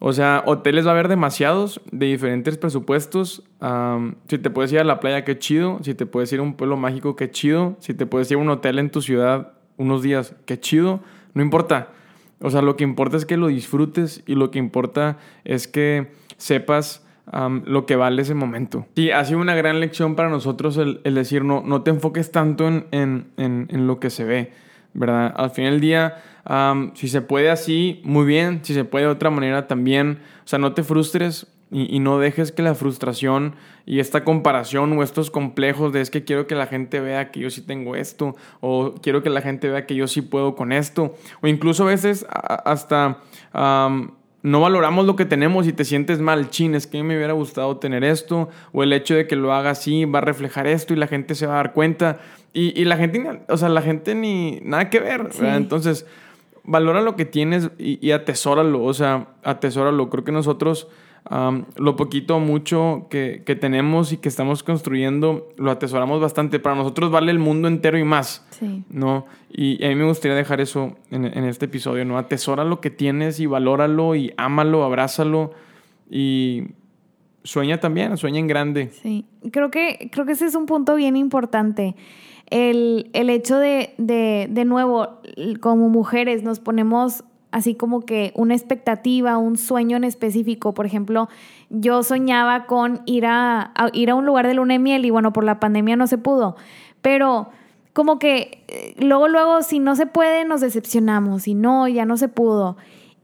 O 0.00 0.12
sea, 0.12 0.42
hoteles 0.46 0.86
va 0.86 0.90
a 0.90 0.92
haber 0.92 1.08
demasiados 1.08 1.80
de 1.90 2.06
diferentes 2.06 2.56
presupuestos. 2.56 3.42
si 4.28 4.38
te 4.38 4.50
puedes 4.50 4.72
ir 4.72 4.78
a 4.78 4.84
la 4.84 5.00
playa, 5.00 5.24
qué 5.24 5.38
chido. 5.38 5.78
Si 5.82 5.94
te 5.94 6.06
puedes 6.06 6.32
ir 6.32 6.40
a 6.40 6.42
un 6.42 6.54
pueblo 6.54 6.76
mágico, 6.76 7.16
qué 7.16 7.30
chido. 7.30 7.76
Si 7.80 7.94
te 7.94 8.06
puedes 8.06 8.30
ir 8.30 8.36
a 8.36 8.40
un 8.40 8.48
hotel 8.48 8.78
en 8.78 8.90
tu 8.90 9.02
ciudad 9.02 9.54
unos 9.76 10.02
días, 10.02 10.34
qué 10.46 10.58
chido. 10.58 11.00
No 11.34 11.42
importa. 11.42 11.88
O 12.40 12.50
sea, 12.50 12.62
lo 12.62 12.76
que 12.76 12.84
importa 12.84 13.16
es 13.16 13.26
que 13.26 13.36
lo 13.36 13.48
disfrutes 13.48 14.22
y 14.26 14.36
lo 14.36 14.50
que 14.50 14.60
importa 14.60 15.18
es 15.44 15.66
que 15.66 16.12
sepas 16.36 17.04
lo 17.64 17.84
que 17.84 17.96
vale 17.96 18.22
ese 18.22 18.34
momento. 18.34 18.86
Sí, 18.94 19.10
ha 19.10 19.24
sido 19.24 19.40
una 19.40 19.54
gran 19.54 19.80
lección 19.80 20.14
para 20.14 20.30
nosotros 20.30 20.78
el, 20.78 21.02
decir, 21.14 21.44
no, 21.44 21.62
no 21.62 21.82
te 21.82 21.90
enfoques 21.90 22.30
tanto 22.30 22.66
en, 22.68 22.86
en, 22.92 23.26
en 23.36 23.86
lo 23.86 24.00
que 24.00 24.08
se 24.08 24.24
ve, 24.24 24.52
¿verdad? 24.98 25.32
Al 25.36 25.50
fin 25.50 25.64
del 25.64 25.80
día 25.80 26.16
si 26.94 27.08
se 27.08 27.20
puede 27.20 27.50
así, 27.50 28.00
muy 28.04 28.24
bien. 28.24 28.60
Si 28.62 28.74
se 28.74 28.84
puede 28.84 29.04
de 29.04 29.10
otra 29.10 29.30
manera, 29.30 29.66
también. 29.66 30.20
O 30.44 30.48
sea, 30.48 30.58
no 30.58 30.72
te 30.72 30.82
frustres 30.82 31.46
y, 31.70 31.98
no 32.00 32.18
dejes 32.18 32.52
que 32.52 32.62
la 32.62 32.74
frustración 32.74 33.54
y 33.84 34.00
esta 34.00 34.24
comparación 34.24 34.96
o 34.96 35.02
estos 35.02 35.30
complejos 35.30 35.92
de 35.92 36.00
es 36.00 36.08
que 36.10 36.24
quiero 36.24 36.46
que 36.46 36.54
la 36.54 36.66
gente 36.66 37.00
vea 37.00 37.30
que 37.30 37.40
yo 37.40 37.50
sí 37.50 37.60
tengo 37.60 37.94
esto 37.94 38.34
o 38.60 38.94
quiero 39.02 39.22
que 39.22 39.28
la 39.28 39.42
gente 39.42 39.68
vea 39.68 39.84
que 39.84 39.94
yo 39.94 40.08
sí 40.08 40.22
puedo 40.22 40.54
con 40.54 40.72
esto. 40.72 41.14
O 41.42 41.46
incluso 41.46 41.82
a 41.82 41.88
veces 41.88 42.26
hasta... 42.30 43.18
no 43.52 44.60
valoramos 44.60 45.04
lo 45.04 45.16
que 45.16 45.26
tenemos 45.26 45.66
y 45.66 45.74
te 45.74 45.84
sientes 45.84 46.20
mal, 46.20 46.48
chin, 46.48 46.74
es 46.74 46.86
que 46.86 47.02
me 47.02 47.16
hubiera 47.16 47.34
gustado 47.34 47.76
tener 47.76 48.04
esto, 48.04 48.48
o 48.72 48.82
el 48.82 48.94
hecho 48.94 49.14
de 49.14 49.26
que 49.26 49.36
lo 49.36 49.52
haga 49.52 49.70
así 49.70 50.06
va 50.06 50.20
a 50.20 50.22
reflejar 50.22 50.66
esto 50.66 50.94
y 50.94 50.96
la 50.96 51.08
gente 51.08 51.34
se 51.34 51.46
va 51.46 51.54
a 51.54 51.56
dar 51.56 51.72
cuenta. 51.74 52.20
Y, 52.52 52.84
la 52.86 52.96
gente, 52.96 53.42
o 53.48 53.56
sea, 53.56 53.68
la 53.68 53.82
gente 53.82 54.14
ni 54.14 54.60
nada 54.62 54.90
que 54.90 55.00
ver, 55.00 55.28
Entonces, 55.40 56.06
valora 56.64 57.00
lo 57.00 57.14
que 57.14 57.24
tienes 57.24 57.70
y, 57.78 58.10
atesóralo, 58.10 58.82
o 58.82 58.94
sea, 58.94 59.28
atesóralo. 59.44 60.10
Creo 60.10 60.24
que 60.24 60.32
nosotros 60.32 60.88
lo 61.76 61.96
poquito 61.96 62.36
o 62.36 62.40
mucho 62.40 63.06
que, 63.10 63.58
tenemos 63.60 64.12
y 64.12 64.16
que 64.16 64.28
estamos 64.28 64.62
construyendo 64.62 65.48
lo 65.56 65.70
atesoramos 65.70 66.20
bastante. 66.20 66.58
Para 66.58 66.74
nosotros 66.74 67.10
vale 67.10 67.30
el 67.30 67.38
mundo 67.38 67.68
entero 67.68 67.98
y 67.98 68.04
más, 68.04 68.46
sí. 68.50 68.84
¿no? 68.90 69.26
Y, 69.52 69.84
a 69.84 69.88
mí 69.88 69.94
me 69.94 70.06
gustaría 70.06 70.36
dejar 70.36 70.60
eso 70.60 70.96
en, 71.10 71.24
este 71.44 71.66
episodio, 71.66 72.04
¿no? 72.04 72.18
Atesora 72.18 72.64
lo 72.64 72.80
que 72.80 72.90
tienes 72.90 73.40
y 73.40 73.46
valóralo 73.46 74.14
y 74.14 74.32
ámalo, 74.36 74.84
abrázalo 74.84 75.52
y 76.10 76.64
sueña 77.48 77.80
también, 77.80 78.16
sueña 78.16 78.38
en 78.38 78.46
grande. 78.46 78.90
Sí, 79.02 79.24
creo 79.50 79.70
que, 79.70 80.10
creo 80.12 80.26
que 80.26 80.32
ese 80.32 80.46
es 80.46 80.54
un 80.54 80.66
punto 80.66 80.94
bien 80.94 81.16
importante 81.16 81.94
el, 82.50 83.30
hecho 83.30 83.58
de, 83.58 83.94
de, 83.98 84.64
nuevo, 84.64 85.20
como 85.60 85.88
mujeres 85.88 86.42
nos 86.42 86.60
ponemos 86.60 87.24
así 87.50 87.74
como 87.74 88.02
que 88.02 88.32
una 88.34 88.54
expectativa, 88.54 89.38
un 89.38 89.56
sueño 89.56 89.96
en 89.96 90.04
específico. 90.04 90.74
Por 90.74 90.86
ejemplo, 90.86 91.28
yo 91.70 92.02
soñaba 92.02 92.66
con 92.66 93.02
ir 93.06 93.26
a, 93.26 93.72
ir 93.92 94.10
a 94.10 94.14
un 94.14 94.26
lugar 94.26 94.46
de 94.46 94.54
luna 94.54 94.74
de 94.74 94.78
miel 94.78 95.04
y 95.04 95.10
bueno, 95.10 95.32
por 95.32 95.44
la 95.44 95.60
pandemia 95.60 95.96
no 95.96 96.06
se 96.06 96.18
pudo. 96.18 96.56
Pero 97.00 97.48
como 97.92 98.18
que 98.18 98.64
eh, 98.68 98.94
luego, 98.98 99.28
luego, 99.28 99.62
si 99.62 99.78
no 99.78 99.96
se 99.96 100.06
puede, 100.06 100.44
nos 100.44 100.60
decepcionamos 100.60 101.48
y 101.48 101.54
no, 101.54 101.88
ya 101.88 102.04
no 102.04 102.16
se 102.16 102.28
pudo. 102.28 102.76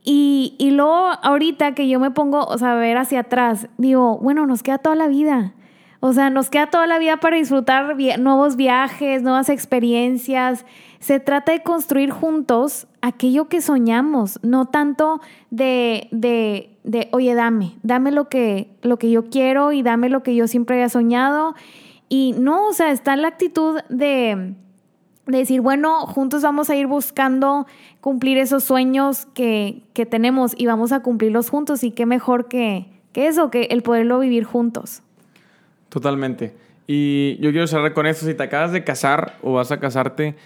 Y, 0.04 0.54
y 0.58 0.70
luego 0.70 1.10
ahorita 1.22 1.74
que 1.74 1.88
yo 1.88 1.98
me 1.98 2.10
pongo, 2.10 2.44
o 2.44 2.58
sea, 2.58 2.72
a 2.72 2.76
ver 2.76 2.98
hacia 2.98 3.20
atrás, 3.20 3.68
digo, 3.78 4.18
bueno, 4.18 4.46
nos 4.46 4.62
queda 4.62 4.78
toda 4.78 4.94
la 4.94 5.08
vida. 5.08 5.54
O 6.06 6.12
sea, 6.12 6.28
nos 6.28 6.50
queda 6.50 6.66
toda 6.66 6.86
la 6.86 6.98
vida 6.98 7.16
para 7.16 7.38
disfrutar 7.38 7.96
nuevos 8.18 8.56
viajes, 8.56 9.22
nuevas 9.22 9.48
experiencias. 9.48 10.66
Se 10.98 11.18
trata 11.18 11.52
de 11.52 11.62
construir 11.62 12.10
juntos 12.10 12.86
aquello 13.00 13.48
que 13.48 13.62
soñamos, 13.62 14.38
no 14.42 14.66
tanto 14.66 15.22
de, 15.48 16.08
de, 16.10 16.76
de 16.84 17.08
oye, 17.12 17.34
dame, 17.34 17.76
dame 17.82 18.10
lo 18.10 18.28
que, 18.28 18.76
lo 18.82 18.98
que 18.98 19.10
yo 19.10 19.30
quiero 19.30 19.72
y 19.72 19.82
dame 19.82 20.10
lo 20.10 20.22
que 20.22 20.34
yo 20.34 20.46
siempre 20.46 20.76
había 20.76 20.90
soñado. 20.90 21.54
Y 22.10 22.34
no, 22.38 22.66
o 22.66 22.72
sea, 22.74 22.90
está 22.90 23.16
la 23.16 23.28
actitud 23.28 23.80
de, 23.88 23.96
de 24.38 24.54
decir, 25.26 25.60
bueno, 25.60 26.06
juntos 26.06 26.42
vamos 26.42 26.70
a 26.70 26.76
ir 26.76 26.86
buscando 26.86 27.66
cumplir 28.00 28.38
esos 28.38 28.64
sueños 28.64 29.26
que, 29.34 29.82
que 29.94 30.06
tenemos 30.06 30.54
y 30.56 30.66
vamos 30.66 30.92
a 30.92 31.00
cumplirlos 31.00 31.50
juntos. 31.50 31.84
Y 31.84 31.90
qué 31.90 32.06
mejor 32.06 32.48
que, 32.48 32.86
que 33.12 33.28
eso, 33.28 33.50
que 33.50 33.64
el 33.64 33.82
poderlo 33.82 34.18
vivir 34.18 34.44
juntos. 34.44 35.02
Totalmente. 35.88 36.54
Y 36.86 37.38
yo 37.40 37.50
quiero 37.50 37.66
cerrar 37.66 37.94
con 37.94 38.06
esto. 38.06 38.26
Si 38.26 38.34
te 38.34 38.42
acabas 38.42 38.72
de 38.72 38.84
casar 38.84 39.36
o 39.42 39.54
vas 39.54 39.72
a 39.72 39.80
casarte, 39.80 40.36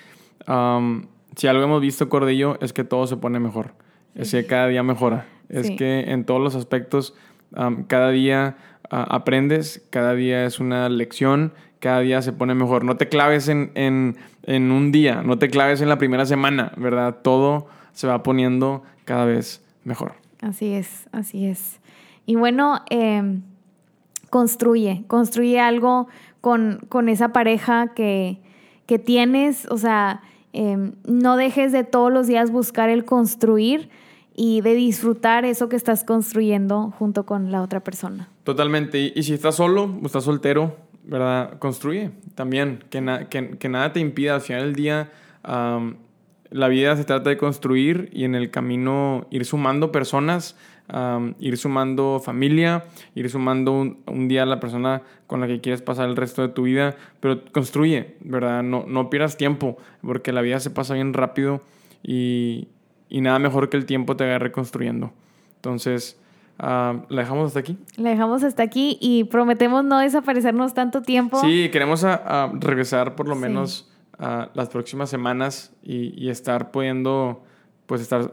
si 1.36 1.46
algo 1.46 1.62
hemos 1.62 1.80
visto, 1.80 2.08
Cordillo, 2.08 2.58
es 2.60 2.72
que 2.72 2.84
todo 2.84 3.06
se 3.06 3.16
pone 3.16 3.40
mejor. 3.40 3.72
Es 4.14 4.30
que 4.30 4.46
cada 4.46 4.68
día 4.68 4.82
mejora. 4.82 5.26
Es 5.48 5.70
que 5.70 6.00
en 6.12 6.24
todos 6.24 6.40
los 6.40 6.54
aspectos 6.54 7.14
cada 7.86 8.10
día 8.10 8.56
aprendes, 8.90 9.82
cada 9.90 10.14
día 10.14 10.44
es 10.44 10.60
una 10.60 10.88
lección, 10.88 11.52
cada 11.80 12.00
día 12.00 12.22
se 12.22 12.32
pone 12.32 12.54
mejor. 12.54 12.84
No 12.84 12.96
te 12.96 13.08
claves 13.08 13.48
en, 13.48 13.70
en, 13.74 14.70
un 14.70 14.92
día, 14.92 15.22
no 15.22 15.38
te 15.38 15.48
claves 15.48 15.80
en 15.80 15.88
la 15.88 15.98
primera 15.98 16.26
semana, 16.26 16.72
¿verdad? 16.76 17.18
Todo 17.22 17.66
se 17.92 18.06
va 18.06 18.22
poniendo 18.22 18.82
cada 19.04 19.24
vez 19.24 19.62
mejor. 19.84 20.14
Así 20.40 20.72
es, 20.72 21.08
así 21.12 21.46
es. 21.46 21.80
Y 22.26 22.36
bueno, 22.36 22.82
em, 22.90 23.42
construye, 24.30 25.04
construye 25.06 25.60
algo 25.60 26.08
con, 26.40 26.80
con 26.88 27.08
esa 27.08 27.32
pareja 27.32 27.88
que, 27.94 28.38
que, 28.86 28.98
tienes, 28.98 29.66
o 29.70 29.78
sea, 29.78 30.22
em, 30.52 30.92
no 31.06 31.36
dejes 31.36 31.72
de 31.72 31.84
todos 31.84 32.12
los 32.12 32.26
días 32.26 32.50
buscar 32.50 32.88
el 32.88 33.04
construir 33.04 33.90
y 34.40 34.60
de 34.60 34.74
disfrutar 34.74 35.44
eso 35.44 35.68
que 35.68 35.74
estás 35.74 36.04
construyendo 36.04 36.94
junto 36.96 37.26
con 37.26 37.50
la 37.50 37.60
otra 37.60 37.80
persona. 37.80 38.28
Totalmente. 38.44 39.12
Y, 39.12 39.22
si 39.24 39.34
estás 39.34 39.56
solo, 39.56 39.98
estás 40.04 40.22
soltero, 40.22 40.76
¿verdad? 41.02 41.58
Construye 41.58 42.12
también. 42.36 42.84
Que, 42.88 43.56
que, 43.58 43.68
nada 43.68 43.92
te 43.92 43.98
impida. 43.98 44.36
Al 44.36 44.40
final 44.40 44.62
del 44.62 44.74
día, 44.76 45.10
la 45.42 46.68
vida 46.68 46.96
se 46.96 47.02
trata 47.02 47.30
de 47.30 47.36
construir 47.36 48.10
y 48.12 48.22
en 48.22 48.36
el 48.36 48.52
camino 48.52 49.26
ir 49.30 49.44
sumando 49.44 49.90
personas, 49.90 50.54
ir 51.40 51.58
sumando 51.58 52.20
familia, 52.24 52.84
ir 53.16 53.28
sumando 53.30 53.72
un, 53.72 54.28
día 54.28 54.44
a 54.44 54.46
la 54.46 54.60
persona 54.60 55.02
con 55.26 55.40
la 55.40 55.48
que 55.48 55.60
quieres 55.60 55.82
pasar 55.82 56.08
el 56.08 56.14
resto 56.14 56.42
de 56.42 56.50
tu 56.50 56.62
vida. 56.62 56.94
Pero 57.18 57.42
construye, 57.50 58.14
¿verdad? 58.20 58.62
No, 58.62 58.84
no 58.86 59.10
pierdas 59.10 59.36
tiempo 59.36 59.78
porque 60.00 60.30
la 60.30 60.42
vida 60.42 60.60
se 60.60 60.70
pasa 60.70 60.94
bien 60.94 61.12
rápido 61.12 61.60
y 62.04 62.68
y 63.08 63.20
nada 63.20 63.38
mejor 63.38 63.68
que 63.68 63.76
el 63.76 63.86
tiempo 63.86 64.16
te 64.16 64.24
vaya 64.24 64.38
reconstruyendo. 64.38 65.12
Entonces, 65.56 66.18
uh, 66.58 66.64
¿la 67.08 67.20
dejamos 67.22 67.48
hasta 67.48 67.60
aquí? 67.60 67.78
La 67.96 68.10
dejamos 68.10 68.42
hasta 68.44 68.62
aquí 68.62 68.98
y 69.00 69.24
prometemos 69.24 69.84
no 69.84 69.98
desaparecernos 69.98 70.74
tanto 70.74 71.02
tiempo. 71.02 71.40
Sí, 71.40 71.68
queremos 71.70 72.04
a, 72.04 72.52
regresar 72.54 73.14
por 73.14 73.28
lo 73.28 73.34
menos 73.34 73.90
a 74.18 74.50
las 74.54 74.68
próximas 74.68 75.10
semanas 75.10 75.72
y, 75.82 76.14
y, 76.22 76.28
estar 76.28 76.70
pudiendo, 76.70 77.44
pues 77.86 78.00
estar 78.00 78.32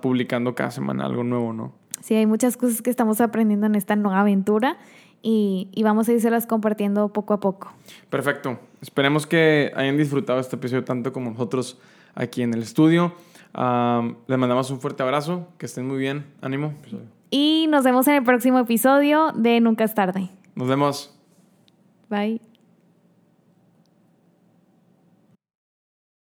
publicando 0.00 0.56
cada 0.56 0.72
semana 0.72 1.06
algo 1.06 1.22
nuevo, 1.22 1.52
¿no? 1.52 1.72
Sí, 2.00 2.14
hay 2.14 2.26
muchas 2.26 2.56
cosas 2.56 2.82
que 2.82 2.90
estamos 2.90 3.20
aprendiendo 3.20 3.66
en 3.66 3.76
esta 3.76 3.94
nueva 3.94 4.20
aventura 4.20 4.78
y, 5.22 5.68
y 5.72 5.82
vamos 5.84 6.08
a 6.08 6.12
irse 6.12 6.30
las 6.30 6.46
compartiendo 6.46 7.12
poco 7.12 7.34
a 7.34 7.40
poco. 7.40 7.72
Perfecto. 8.08 8.58
Esperemos 8.80 9.26
que 9.26 9.70
hayan 9.76 9.96
disfrutado 9.96 10.40
este 10.40 10.56
episodio 10.56 10.82
tanto 10.82 11.12
como 11.12 11.30
nosotros 11.30 11.78
aquí 12.14 12.42
en 12.42 12.54
el 12.54 12.62
estudio 12.62 13.12
les 13.54 14.38
mandamos 14.38 14.70
un 14.70 14.80
fuerte 14.80 15.02
abrazo, 15.02 15.48
que 15.58 15.66
estén 15.66 15.86
muy 15.86 15.98
bien, 15.98 16.26
ánimo. 16.40 16.74
Y 17.30 17.66
nos 17.68 17.84
vemos 17.84 18.08
en 18.08 18.14
el 18.14 18.24
próximo 18.24 18.58
episodio 18.58 19.32
de 19.34 19.60
Nunca 19.60 19.84
es 19.84 19.94
tarde. 19.94 20.30
Nos 20.54 20.68
vemos. 20.68 21.16
Bye. 22.08 22.49